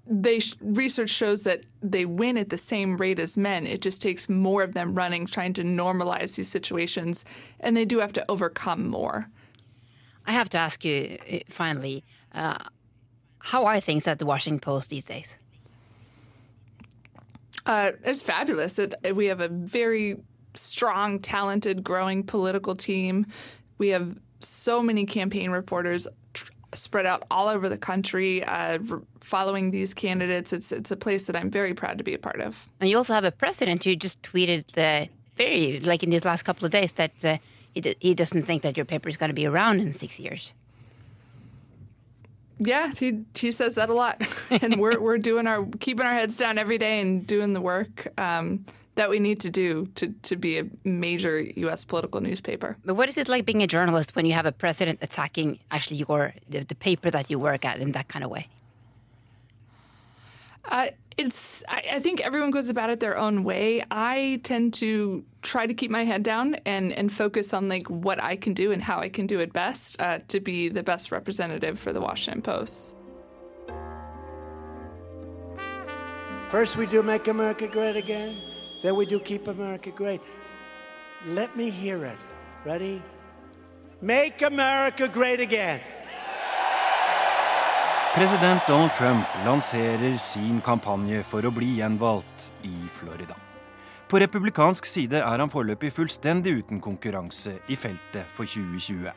they 0.09 0.41
research 0.61 1.09
shows 1.09 1.43
that 1.43 1.63
they 1.81 2.05
win 2.05 2.37
at 2.37 2.49
the 2.49 2.57
same 2.57 2.97
rate 2.97 3.19
as 3.19 3.37
men. 3.37 3.67
It 3.67 3.81
just 3.81 4.01
takes 4.01 4.29
more 4.29 4.63
of 4.63 4.73
them 4.73 4.93
running, 4.93 5.25
trying 5.25 5.53
to 5.53 5.63
normalize 5.63 6.35
these 6.35 6.47
situations, 6.47 7.25
and 7.59 7.75
they 7.75 7.85
do 7.85 7.99
have 7.99 8.13
to 8.13 8.25
overcome 8.29 8.87
more. 8.87 9.29
I 10.25 10.31
have 10.31 10.49
to 10.49 10.57
ask 10.57 10.83
you 10.83 11.17
uh, 11.31 11.37
finally, 11.49 12.03
uh, 12.33 12.57
how 13.39 13.65
are 13.65 13.79
things 13.79 14.07
at 14.07 14.19
the 14.19 14.25
Washington 14.25 14.59
Post 14.59 14.89
these 14.89 15.05
days? 15.05 15.37
Uh, 17.65 17.91
it's 18.03 18.21
fabulous. 18.21 18.79
It, 18.79 18.95
we 19.15 19.25
have 19.27 19.41
a 19.41 19.49
very 19.49 20.17
strong, 20.53 21.19
talented, 21.19 21.83
growing 21.83 22.23
political 22.23 22.75
team. 22.75 23.25
We 23.77 23.89
have 23.89 24.17
so 24.39 24.81
many 24.81 25.05
campaign 25.05 25.51
reporters 25.51 26.07
spread 26.73 27.05
out 27.05 27.23
all 27.31 27.47
over 27.47 27.69
the 27.69 27.77
country, 27.77 28.43
uh, 28.43 28.79
following 29.23 29.71
these 29.71 29.93
candidates. 29.93 30.53
It's 30.53 30.71
it's 30.71 30.91
a 30.91 30.95
place 30.95 31.25
that 31.25 31.35
I'm 31.35 31.49
very 31.49 31.73
proud 31.73 31.97
to 31.97 32.03
be 32.03 32.13
a 32.13 32.19
part 32.19 32.41
of. 32.41 32.67
And 32.79 32.89
you 32.89 32.97
also 32.97 33.13
have 33.13 33.25
a 33.25 33.31
president 33.31 33.83
who 33.83 33.95
just 33.95 34.21
tweeted 34.21 34.77
uh, 34.77 35.07
very 35.35 35.79
like 35.79 36.03
in 36.03 36.09
these 36.09 36.25
last 36.25 36.43
couple 36.43 36.65
of 36.65 36.71
days 36.71 36.93
that 36.93 37.25
uh, 37.25 37.37
he 37.73 37.95
he 37.99 38.13
doesn't 38.13 38.43
think 38.43 38.61
that 38.63 38.77
your 38.77 38.85
paper 38.85 39.09
is 39.09 39.17
going 39.17 39.29
to 39.29 39.35
be 39.35 39.45
around 39.45 39.79
in 39.79 39.91
six 39.91 40.19
years. 40.19 40.53
Yeah, 42.59 42.91
he 42.97 43.23
he 43.35 43.51
says 43.51 43.75
that 43.75 43.89
a 43.89 43.93
lot, 43.93 44.21
and 44.49 44.77
we're 44.77 44.99
we're 44.99 45.19
doing 45.19 45.47
our 45.47 45.65
keeping 45.79 46.05
our 46.05 46.13
heads 46.13 46.37
down 46.37 46.57
every 46.57 46.77
day 46.77 46.99
and 46.99 47.25
doing 47.25 47.53
the 47.53 47.61
work. 47.61 48.07
Um, 48.17 48.65
that 48.97 49.09
we 49.09 49.19
need 49.19 49.39
to 49.39 49.49
do 49.49 49.85
to, 49.95 50.13
to 50.23 50.35
be 50.35 50.57
a 50.59 50.65
major 50.83 51.39
U.S. 51.39 51.85
political 51.85 52.19
newspaper. 52.19 52.77
But 52.83 52.95
what 52.95 53.07
is 53.07 53.17
it 53.17 53.29
like 53.29 53.45
being 53.45 53.63
a 53.63 53.67
journalist 53.67 54.15
when 54.15 54.25
you 54.25 54.33
have 54.33 54.45
a 54.45 54.51
president 54.51 54.99
attacking 55.01 55.59
actually 55.71 55.97
your 55.97 56.33
the, 56.49 56.63
the 56.63 56.75
paper 56.75 57.09
that 57.11 57.29
you 57.29 57.39
work 57.39 57.63
at 57.63 57.79
in 57.79 57.93
that 57.93 58.07
kind 58.07 58.25
of 58.25 58.31
way? 58.31 58.47
Uh, 60.65 60.87
it's 61.17 61.63
I, 61.69 61.83
I, 61.93 61.99
think 61.99 62.21
everyone 62.21 62.51
goes 62.51 62.69
about 62.69 62.89
it 62.89 62.99
their 62.99 63.17
own 63.17 63.43
way. 63.43 63.83
I 63.89 64.41
tend 64.43 64.73
to 64.75 65.23
try 65.41 65.65
to 65.65 65.73
keep 65.73 65.89
my 65.89 66.03
head 66.03 66.23
down 66.23 66.55
and 66.65 66.91
and 66.91 67.11
focus 67.11 67.53
on 67.53 67.69
like 67.69 67.87
what 67.89 68.21
I 68.21 68.35
can 68.35 68.53
do 68.53 68.71
and 68.71 68.83
how 68.83 68.99
I 68.99 69.09
can 69.09 69.27
do 69.27 69.39
it 69.39 69.53
best 69.53 70.01
uh, 70.01 70.19
to 70.27 70.39
be 70.39 70.69
the 70.69 70.83
best 70.83 71.11
representative 71.11 71.79
for 71.79 71.93
the 71.93 72.01
Washington 72.01 72.41
Post. 72.41 72.97
First, 76.49 76.77
we 76.77 76.85
do 76.85 77.03
Make 77.03 77.27
America 77.27 77.67
Great 77.67 77.95
Again, 77.97 78.37
then 78.81 78.95
we 78.95 79.05
do 79.05 79.19
Keep 79.19 79.47
America 79.47 79.91
Great. 79.91 80.21
Let 81.25 81.55
me 81.55 81.69
hear 81.69 82.05
it. 82.05 82.17
Ready? 82.65 83.01
Make 84.01 84.41
America 84.41 85.07
Great 85.07 85.39
Again. 85.39 85.79
President 88.13 88.61
Donald 88.67 88.91
Trump 88.97 89.25
lanserer 89.45 90.17
sin 90.17 90.57
kampanje 90.61 91.21
for 91.21 91.45
å 91.45 91.51
bli 91.53 91.75
gjenvalgt 91.77 92.51
i 92.65 92.73
Florida. 92.89 93.35
På 94.09 94.17
republikansk 94.17 94.87
side 94.89 95.19
er 95.19 95.41
han 95.43 95.51
foreløpig 95.53 95.91
fullstendig 95.93 96.55
uten 96.63 96.79
konkurranse 96.81 97.57
i 97.69 97.77
feltet 97.77 98.25
for 98.33 98.49
2020. 98.49 99.11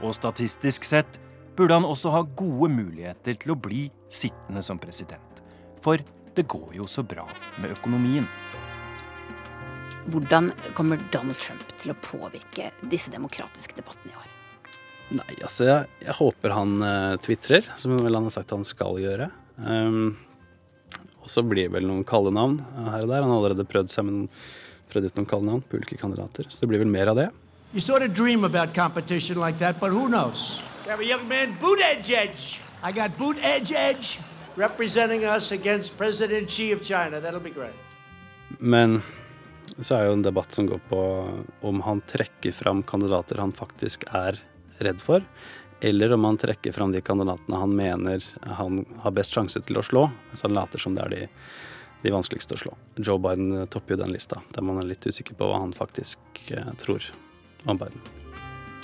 Og 0.00 0.14
statistisk 0.16 0.88
sett 0.88 1.18
burde 1.56 1.76
han 1.76 1.84
også 1.84 2.12
ha 2.14 2.22
gode 2.38 2.70
muligheter 2.72 3.36
til 3.40 3.52
å 3.52 3.58
bli 3.60 3.90
sittende 4.08 4.62
som 4.64 4.80
president. 4.80 5.42
For 5.84 6.00
det 6.36 6.48
går 6.48 6.76
jo 6.78 6.88
så 6.88 7.04
bra 7.04 7.24
med 7.60 7.76
økonomien. 7.76 8.24
Hvordan 10.06 10.52
kommer 10.76 11.00
Donald 11.10 11.38
Trump 11.42 11.66
til 11.80 11.90
å 11.90 11.98
påvirke 11.98 12.70
disse 12.86 13.10
demokratiske 13.10 13.74
debattene 13.78 14.14
i 14.14 14.18
år? 14.20 14.32
Nei, 15.16 15.32
altså 15.38 15.66
jeg, 15.68 15.90
jeg 16.02 16.14
håper 16.18 16.54
han 16.54 16.76
uh, 16.82 17.16
tvitrer, 17.22 17.66
som 17.78 17.94
vel 17.94 18.14
han 18.14 18.26
har 18.26 18.34
sagt 18.34 18.54
han 18.54 18.66
skal 18.66 18.98
gjøre. 19.02 19.28
Um, 19.58 20.16
og 21.22 21.30
så 21.30 21.42
blir 21.42 21.66
det 21.66 21.74
vel 21.74 21.88
noen 21.88 22.06
kallenavn 22.06 22.60
her 22.90 23.02
og 23.02 23.10
der. 23.10 23.22
Han 23.22 23.32
har 23.32 23.40
allerede 23.40 23.66
prøvd, 23.66 23.90
seg 23.90 24.06
med 24.06 24.14
noen, 24.14 24.44
prøvd 24.92 25.10
ut 25.10 25.18
noen 25.18 25.28
kallenavn 25.30 25.66
på 25.66 25.80
ulike 25.80 25.98
kandidater. 25.98 26.46
Så 26.50 26.62
det 26.62 26.70
blir 26.70 26.82
vel 26.82 26.90
mer 26.90 27.10
av 27.10 27.18
det. 27.18 27.28
You 27.74 27.80
sort 27.82 28.02
of 28.02 28.14
dream 28.14 28.44
about 28.44 28.74
competition 28.74 29.40
like 29.40 29.58
that, 29.58 29.80
but 29.80 29.90
who 29.90 30.06
knows? 30.08 30.62
We 30.84 30.90
have 30.90 31.00
a 31.00 31.04
young 31.04 31.26
man, 31.28 31.56
Boot 31.60 31.80
Edge 31.82 32.10
Edge. 32.10 32.60
I 32.82 32.92
got 32.92 33.18
Boot 33.18 33.38
Edge 33.42 33.72
Edge 33.72 34.20
representing 34.56 35.24
us 35.24 35.50
against 35.50 35.98
President 35.98 36.48
Xi 36.48 36.72
of 36.72 36.82
China. 36.82 37.20
That'll 37.20 37.40
be 37.40 37.50
great. 37.50 37.74
Men 38.60 39.02
så 39.80 39.96
er 39.96 40.06
jo 40.06 40.16
en 40.16 40.24
debatt 40.24 40.52
som 40.54 40.66
går 40.66 40.80
på 40.88 41.00
om 41.60 41.80
han 41.84 42.00
trekker 42.08 42.52
fram 42.52 42.82
kandidater 42.82 43.40
han 43.42 43.52
faktisk 43.52 44.06
er 44.16 44.38
redd 44.78 45.00
for, 45.02 45.24
eller 45.80 46.12
om 46.12 46.24
han 46.24 46.38
trekker 46.40 46.72
fram 46.72 46.92
de 46.92 47.02
kandidatene 47.04 47.60
han 47.60 47.74
mener 47.76 48.24
han 48.56 48.84
har 49.02 49.16
best 49.16 49.36
sjanse 49.36 49.60
til 49.66 49.78
å 49.80 49.84
slå, 49.84 50.06
mens 50.30 50.44
han 50.46 50.56
later 50.56 50.80
som 50.80 50.96
det 50.96 51.04
er 51.04 51.12
de, 51.12 51.22
de 52.04 52.12
vanskeligste 52.14 52.56
å 52.56 52.62
slå. 52.64 52.76
Joe 52.96 53.20
Biden 53.20 53.66
topper 53.72 53.96
jo 53.96 54.04
den 54.04 54.14
lista, 54.16 54.40
der 54.56 54.64
man 54.64 54.80
er 54.80 54.88
litt 54.88 55.04
usikker 55.04 55.36
på 55.36 55.50
hva 55.50 55.60
han 55.60 55.76
faktisk 55.76 56.40
eh, 56.48 56.72
tror 56.80 57.04
om 57.66 57.76
Biden. 57.80 58.00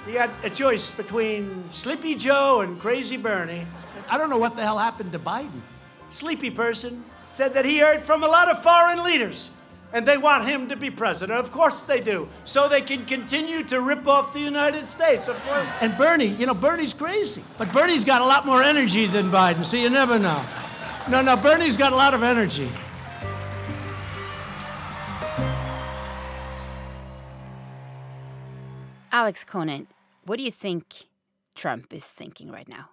He 0.05 0.19
had 0.19 0.31
a 0.43 0.51
choice 0.51 0.91
between 0.91 1.65
Sleepy 1.71 2.17
Joe 2.17 2.61
and 2.61 2.81
Crazy 2.81 3.17
Bernie. 3.17 3.67
I 4.11 4.19
don't 4.19 4.29
know 4.29 4.41
what 4.41 4.57
the 4.57 4.63
hell 4.63 4.79
happened 4.79 5.13
to 5.13 5.19
Biden. 5.19 5.63
Sleepy 6.11 6.51
person 6.51 7.05
said 7.31 7.55
that 7.55 7.65
he 7.65 7.79
heard 7.79 8.03
from 8.03 8.25
a 8.25 8.27
lot 8.27 8.51
of 8.51 8.63
foreign 8.63 9.03
leaders 9.05 9.51
and 9.93 10.07
they 10.07 10.17
want 10.17 10.47
him 10.47 10.69
to 10.69 10.77
be 10.77 10.91
president. 10.91 11.39
Of 11.39 11.53
course 11.53 11.83
they 11.83 12.01
do. 12.01 12.29
So 12.45 12.69
they 12.69 12.81
can 12.81 13.05
continue 13.05 13.63
to 13.65 13.81
rip 13.81 14.07
off 14.07 14.33
the 14.33 14.41
United 14.41 14.89
States, 14.89 15.29
of 15.29 15.41
course. 15.45 15.69
And 15.81 15.97
Bernie, 15.97 16.27
you 16.27 16.47
know, 16.47 16.55
Bernie's 16.55 16.95
crazy. 16.95 17.43
But 17.59 17.73
Bernie's 17.73 18.05
got 18.05 18.23
a 18.23 18.25
lot 18.25 18.47
more 18.47 18.63
energy 18.63 19.07
than 19.07 19.31
Biden, 19.31 19.65
so 19.65 19.77
you 19.77 19.91
never 19.91 20.19
know. 20.19 20.43
No, 21.11 21.21
no, 21.21 21.37
Bernie's 21.37 21.77
got 21.77 21.93
a 21.93 21.97
lot 21.97 22.15
of 22.15 22.23
energy. 22.23 22.71
Alex 29.11 29.45
Conan, 29.45 29.89
what 30.25 30.37
do 30.37 30.43
you 30.43 30.51
think 30.51 31.05
Trump 31.55 31.93
is 31.93 32.07
thinking 32.07 32.51
right 32.51 32.69
now? 32.69 32.89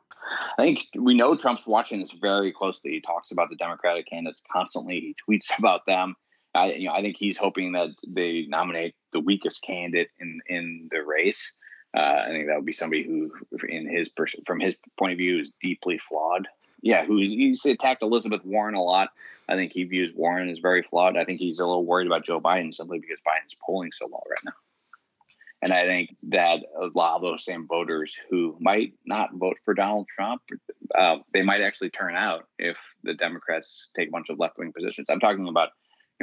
I 0.58 0.64
think 0.64 0.86
we 0.94 1.14
know 1.14 1.36
Trump's 1.36 1.66
watching 1.66 2.00
this 2.00 2.12
very 2.12 2.52
closely. 2.52 2.92
He 2.92 3.00
talks 3.00 3.32
about 3.32 3.50
the 3.50 3.56
Democratic 3.56 4.08
candidates 4.08 4.44
constantly. 4.52 5.00
He 5.00 5.16
tweets 5.28 5.48
about 5.58 5.86
them. 5.86 6.16
I, 6.54 6.74
you 6.74 6.88
know, 6.88 6.94
I 6.94 7.02
think 7.02 7.18
he's 7.18 7.38
hoping 7.38 7.74
that 7.74 7.90
they 8.08 8.46
nominate 8.48 8.96
the 9.14 9.20
weakest 9.20 9.62
candidate 9.64 10.10
in 10.20 10.40
in 10.48 10.90
the 10.92 11.04
race. 11.04 11.56
Uh, 11.96 12.00
I 12.00 12.28
think 12.30 12.48
that 12.48 12.56
would 12.56 12.66
be 12.66 12.74
somebody 12.74 13.04
who, 13.04 13.32
in 13.68 13.90
his 13.90 14.12
from 14.46 14.60
his 14.60 14.76
point 14.98 15.14
of 15.14 15.18
view, 15.18 15.40
is 15.40 15.52
deeply 15.62 15.98
flawed. 15.98 16.48
Yeah, 16.82 17.06
who 17.06 17.18
he's 17.18 17.66
attacked 17.66 18.04
Elizabeth 18.04 18.46
Warren 18.46 18.76
a 18.76 18.84
lot. 18.84 19.10
I 19.48 19.56
think 19.56 19.74
he 19.74 19.84
views 19.84 20.14
Warren 20.16 20.50
as 20.50 20.60
very 20.60 20.84
flawed. 20.84 21.18
I 21.18 21.26
think 21.26 21.40
he's 21.40 21.60
a 21.60 21.66
little 21.66 21.86
worried 21.86 22.08
about 22.08 22.24
Joe 22.24 22.40
Biden 22.40 22.74
simply 22.74 23.00
because 23.00 23.18
Biden's 23.20 23.56
polling 23.66 23.92
so 23.92 24.08
well 24.10 24.24
right 24.30 24.46
now. 24.46 24.54
And 25.62 25.74
I 25.74 25.86
think 25.86 26.16
that 26.30 26.60
a 26.80 26.88
lot 26.96 27.18
of 27.18 27.22
those 27.22 27.44
same 27.44 27.68
voters 27.68 28.16
who 28.30 28.56
might 28.62 28.94
not 29.06 29.34
vote 29.34 29.58
for 29.66 29.74
Donald 29.74 30.08
Trump, 30.08 30.42
uh, 30.98 31.18
they 31.34 31.42
might 31.42 31.62
actually 31.62 31.90
turn 31.90 32.16
out 32.16 32.48
if 32.58 32.78
the 33.04 33.14
Democrats 33.14 33.90
take 33.96 34.08
a 34.08 34.12
bunch 34.12 34.30
of 34.30 34.40
left 34.40 34.58
wing 34.58 34.72
positions. 34.72 35.10
I'm 35.10 35.20
talking 35.20 35.48
about 35.48 35.70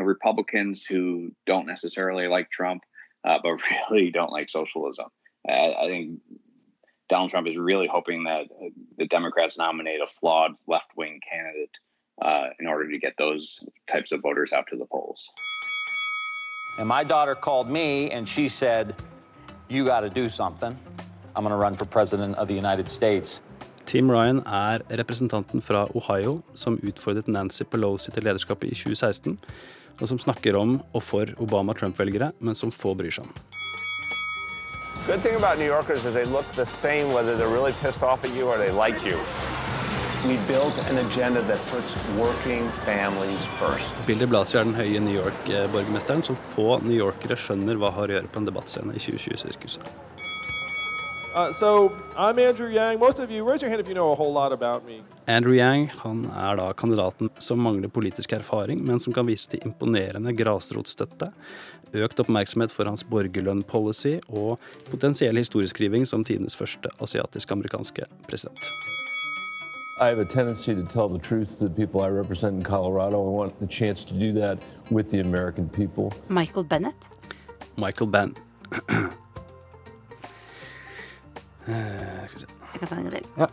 know, 0.03 0.05
Republicans 0.05 0.85
who 0.85 1.33
don't 1.47 1.67
necessarily 1.67 2.29
like 2.29 2.51
Trump, 2.51 2.83
uh, 3.25 3.39
but 3.43 3.59
really 3.91 4.11
don't 4.11 4.33
like 4.33 4.51
socialism. 4.51 5.07
I, 5.49 5.75
I 5.81 5.87
think 5.87 6.21
Donald 7.09 7.31
Trump 7.31 7.47
is 7.47 7.57
really 7.57 7.87
hoping 7.87 8.25
that 8.25 8.47
the 8.99 9.07
Democrats 9.07 9.59
nominate 9.59 10.01
a 10.01 10.07
flawed 10.07 10.53
left 10.67 10.91
wing 10.97 11.21
candidate 11.31 11.71
uh, 12.23 12.49
in 12.59 12.67
order 12.67 12.91
to 12.91 12.99
get 12.99 13.15
those 13.19 13.61
types 13.87 14.13
of 14.13 14.21
voters 14.21 14.53
out 14.53 14.67
to 14.71 14.77
the 14.77 14.87
polls. 14.87 15.31
And 16.79 16.89
my 16.89 17.05
daughter 17.05 17.35
called 17.35 17.71
me 17.71 18.11
and 18.11 18.29
she 18.29 18.49
said, 18.49 18.95
You 19.69 19.85
got 19.85 20.01
to 20.01 20.11
do 20.11 20.29
something. 20.29 20.77
I'm 21.35 21.43
going 21.43 21.51
to 21.51 21.57
run 21.57 21.75
for 21.75 21.85
president 21.85 22.39
of 22.39 22.49
the 22.49 22.55
United 22.55 22.89
States. 22.89 23.43
Tim 23.87 24.11
Ryan 24.11 24.39
er 24.47 24.81
representanten 24.89 25.63
fra 25.63 25.87
Ohio 25.95 26.43
som 26.55 26.79
utfordret 26.83 27.29
Nancy 27.29 27.63
Pelosi 27.63 28.11
til 28.11 28.25
lederskapet 28.25 28.73
i 28.73 28.75
2016, 28.75 29.39
og 30.01 30.09
som 30.09 30.19
snakker 30.21 30.57
om 30.59 30.79
og 30.93 31.03
for 31.03 31.31
Obama-Trump-velgere, 31.43 32.33
men 32.41 32.55
som 32.59 32.73
få 32.75 32.95
bryr 32.99 33.15
seg 33.15 33.29
om. 33.29 33.33
Good 35.07 35.23
thing 35.23 35.37
about 35.37 35.59
New 35.59 35.67
Yorkers 35.67 36.05
is 36.05 36.15
they 36.15 36.25
look 36.25 36.47
the 36.57 36.67
same 36.67 37.13
whether 37.15 37.37
they're 37.37 37.55
really 37.55 37.75
pissed 37.81 38.03
off 38.03 38.25
at 38.25 38.35
you 38.35 38.49
or 38.49 38.59
they 38.59 38.73
like 38.73 39.07
you. 39.07 39.19
We 40.27 40.39
built 40.49 40.77
an 40.91 40.99
agenda 40.99 41.43
that 41.43 41.61
puts 41.71 41.95
working 42.19 42.69
families 42.85 43.45
first. 43.61 43.95
Bill 44.07 44.19
de 44.19 44.27
Blasio 44.27 44.59
er 44.59 44.65
den 44.65 44.75
høye 44.75 45.01
New 45.01 45.15
York-borgermesteren 45.15 46.25
som 46.27 46.39
få 46.57 46.81
newyorkere 46.83 47.37
skjønner 47.39 47.79
hva 47.79 47.93
har 47.95 48.11
å 48.11 48.17
gjøre 48.17 48.33
på 48.33 48.43
en 48.43 48.49
debattscene 48.49 48.97
i 48.97 49.03
2020-sirkuset. 49.05 49.87
Uh, 51.37 51.53
so 51.53 51.92
I'm 52.16 52.38
Andrew 52.38 52.70
Yang. 52.70 52.99
Most 52.99 53.18
of 53.20 53.31
you, 53.31 53.44
raise 53.44 53.61
your 53.61 53.68
hand 53.68 53.79
if 53.79 53.88
you 53.88 53.94
know 53.94 54.11
a 54.11 54.14
whole 54.14 54.33
lot 54.33 54.53
about 54.53 54.87
me. 54.87 55.03
Andrew 55.27 55.55
Yang 55.55 55.90
han 55.99 56.25
er 56.33 56.57
da 56.57 56.72
kandidaten 56.72 57.29
som 57.38 57.59
mangler 57.61 57.88
politisk 57.88 58.33
erfaring, 58.33 58.85
men 58.85 59.01
som 59.01 59.12
kan 59.12 59.27
vise 59.27 59.51
til 59.51 59.61
imponerende 59.68 60.33
grasrotstøtte, 60.33 61.29
økt 61.92 62.22
oppmerksomhet 62.25 62.72
for 62.72 62.88
hans 62.88 63.05
borgerlønn-policy 63.05 64.14
og 64.29 64.57
potensiell 64.88 65.37
historieskriving 65.37 66.07
som 66.09 66.25
tidenes 66.25 66.57
første 66.57 66.88
asiatisk-amerikanske 67.05 68.09
president. 68.29 68.72
I 70.01 70.09
have 70.09 70.18
a 70.18 70.25
tendency 70.25 70.75
to 70.75 70.87
tell 70.87 71.09
the 71.09 71.18
truth 71.18 71.59
to 71.59 71.68
the 71.68 71.75
people 71.75 72.01
I 72.01 72.09
represent 72.09 72.57
in 72.57 72.64
Colorado. 72.64 73.20
I 73.20 73.37
want 73.37 73.59
the 73.59 73.66
chance 73.66 74.07
to 74.07 74.14
do 74.14 74.33
that 74.40 74.59
with 74.90 75.11
the 75.11 75.20
American 75.20 75.68
people. 75.68 76.12
Michael 76.29 76.64
Bennett? 76.64 76.96
Michael 77.77 78.07
Bennett. 78.07 78.40
Eh, 81.66 82.26
skal 82.26 82.33
vi 82.33 82.38
se. 82.38 82.46
Jeg 82.72 82.81
kan 82.81 82.88
ta 82.88 82.96
en 82.96 83.11
til. 83.11 83.26
Ja. 83.40 83.48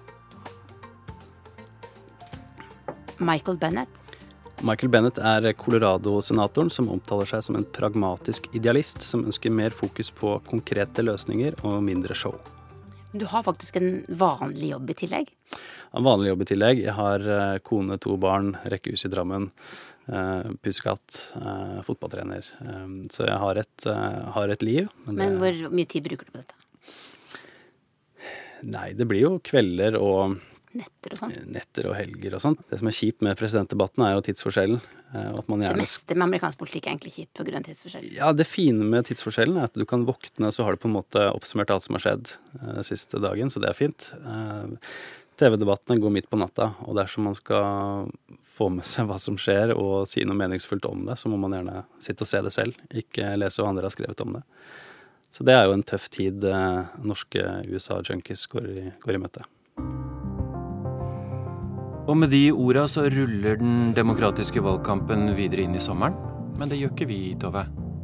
Michael 3.17 3.57
Bennett? 3.57 4.01
Michael 4.63 4.91
Bennett 4.93 5.17
er 5.17 5.53
Colorado-senatoren 5.57 6.69
som 6.71 6.89
omtaler 6.93 7.27
seg 7.29 7.43
som 7.47 7.57
en 7.57 7.65
pragmatisk 7.75 8.47
idealist 8.55 9.01
som 9.03 9.25
ønsker 9.25 9.51
mer 9.51 9.73
fokus 9.75 10.11
på 10.13 10.37
konkrete 10.47 11.03
løsninger 11.03 11.57
og 11.65 11.81
mindre 11.83 12.15
show. 12.15 12.37
Men 13.11 13.23
du 13.23 13.27
har 13.29 13.43
faktisk 13.45 13.81
en 13.81 14.05
vanlig 14.07 14.71
jobb 14.73 14.93
i 14.93 14.97
tillegg? 15.03 15.33
En 15.93 16.05
vanlig 16.05 16.31
jobb 16.31 16.45
i 16.45 16.49
tillegg. 16.53 16.83
Jeg 16.85 16.97
har 16.97 17.27
eh, 17.37 17.59
kone, 17.65 17.97
to 18.01 18.17
barn, 18.17 18.53
rekkehus 18.69 19.05
i 19.05 19.11
Drammen, 19.13 19.51
uh, 20.09 20.49
pussekatt, 20.65 21.19
fotballtrener. 21.85 22.45
Så 23.13 23.27
jeg 23.27 23.37
har 23.41 23.61
et, 23.61 23.87
har 24.37 24.53
et 24.53 24.65
liv. 24.65 24.89
Men, 25.05 25.21
men 25.21 25.39
hvor 25.41 25.73
mye 25.73 25.89
tid 25.89 26.05
bruker 26.09 26.29
du 26.29 26.33
på 26.33 26.41
dette? 26.41 26.62
Nei, 28.63 28.89
det 28.97 29.07
blir 29.09 29.25
jo 29.25 29.37
kvelder 29.43 29.99
og 29.99 30.39
Netter 30.73 31.13
og 31.13 31.19
sånn? 31.19 31.33
Netter 31.53 31.87
og 31.91 31.93
helger 31.93 32.33
og 32.33 32.41
sånn. 32.41 32.55
Det 32.71 32.79
som 32.79 32.87
er 32.89 32.95
kjipt 32.97 33.21
med 33.25 33.37
presidentdebatten, 33.37 34.01
er 34.07 34.15
jo 34.15 34.23
tidsforskjellen. 34.25 34.79
Gjerne... 35.13 35.57
Det 35.69 35.73
meste 35.77 36.15
med 36.17 36.25
amerikansk 36.25 36.57
politikk 36.57 36.87
er 36.87 36.95
egentlig 36.95 37.13
kjipt 37.13 37.37
pga. 37.37 37.61
tidsforskjellen? 37.67 38.13
Ja, 38.15 38.31
det 38.33 38.47
fine 38.49 38.87
med 38.89 39.05
tidsforskjellen 39.05 39.59
er 39.61 39.69
at 39.69 39.77
du 39.77 39.85
kan 39.89 40.07
våkne, 40.07 40.49
så 40.49 40.65
har 40.65 40.73
du 40.73 40.81
på 40.81 40.89
en 40.89 40.95
måte 40.95 41.27
oppsummert 41.29 41.75
alt 41.75 41.85
som 41.85 41.99
har 41.99 42.05
skjedd 42.07 42.31
uh, 42.57 42.79
siste 42.87 43.21
dagen, 43.21 43.53
så 43.53 43.61
det 43.61 43.69
er 43.69 43.77
fint. 43.77 44.07
Uh, 44.25 44.73
TV-debattene 45.37 46.01
går 46.01 46.15
midt 46.17 46.29
på 46.31 46.39
natta, 46.41 46.71
og 46.87 46.97
dersom 46.97 47.29
man 47.29 47.37
skal 47.37 48.09
få 48.57 48.71
med 48.73 48.85
seg 48.89 49.05
hva 49.09 49.19
som 49.21 49.37
skjer 49.37 49.75
og 49.77 50.07
si 50.09 50.25
noe 50.25 50.37
meningsfullt 50.37 50.89
om 50.89 51.05
det, 51.05 51.19
så 51.21 51.29
må 51.29 51.37
man 51.41 51.53
gjerne 51.53 51.85
sitte 52.01 52.25
og 52.25 52.33
se 52.33 52.41
det 52.45 52.53
selv, 52.53 52.81
ikke 52.89 53.35
lese 53.37 53.61
hva 53.61 53.69
andre 53.69 53.85
har 53.89 53.93
skrevet 53.93 54.25
om 54.25 54.39
det. 54.39 54.43
Så 55.33 55.45
det 55.47 55.55
er 55.57 55.65
jo 55.65 55.73
en 55.73 55.85
tøff 55.85 56.09
tid 56.13 56.43
eh, 56.45 56.89
norske 57.01 57.41
USA-junkies 57.65 58.45
går, 58.51 58.67
går, 59.01 59.15
i 59.17 59.21
møte. 59.21 59.45
Og 62.03 62.17
med 62.19 62.29
de 62.35 62.51
orda 62.51 62.83
så 62.91 63.07
ruller 63.09 63.57
den 63.57 63.93
demokratiske 63.97 64.61
valgkampen 64.61 65.31
videre 65.37 65.65
inn 65.65 65.73
i 65.73 65.81
sommeren. 65.81 66.17
Men 66.59 66.69
det 66.69 66.77
gjør 66.77 66.93
ikke 66.93 67.09
vi, 67.09 67.21
Tove. 67.41 67.63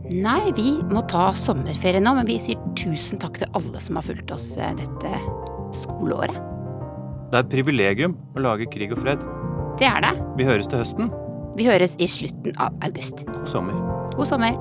Nei, 0.09 0.49
vi 0.57 0.79
må 0.89 1.03
ta 1.11 1.27
sommerferie 1.37 2.01
nå, 2.01 2.15
men 2.17 2.25
vi 2.25 2.39
sier 2.41 2.57
tusen 2.79 3.21
takk 3.21 3.37
til 3.37 3.51
alle 3.59 3.83
som 3.83 3.99
har 3.99 4.07
fulgt 4.07 4.33
oss 4.33 4.55
eh, 4.57 4.73
dette 4.79 5.13
skoleåret. 5.83 6.39
Det 7.29 7.37
er 7.37 7.43
et 7.43 7.53
privilegium 7.53 8.17
å 8.33 8.47
lage 8.47 8.65
krig 8.73 8.95
og 8.95 9.03
fred. 9.03 9.21
Det 9.77 9.85
er 9.85 10.01
det. 10.07 10.15
Vi 10.39 10.49
høres 10.49 10.71
til 10.71 10.81
høsten. 10.81 11.13
Vi 11.59 11.69
høres 11.69 11.93
i 12.01 12.09
slutten 12.09 12.57
av 12.57 12.73
august. 12.89 13.21
God 13.29 13.45
sommer. 13.53 13.77
God 14.17 14.33
sommer. 14.33 14.57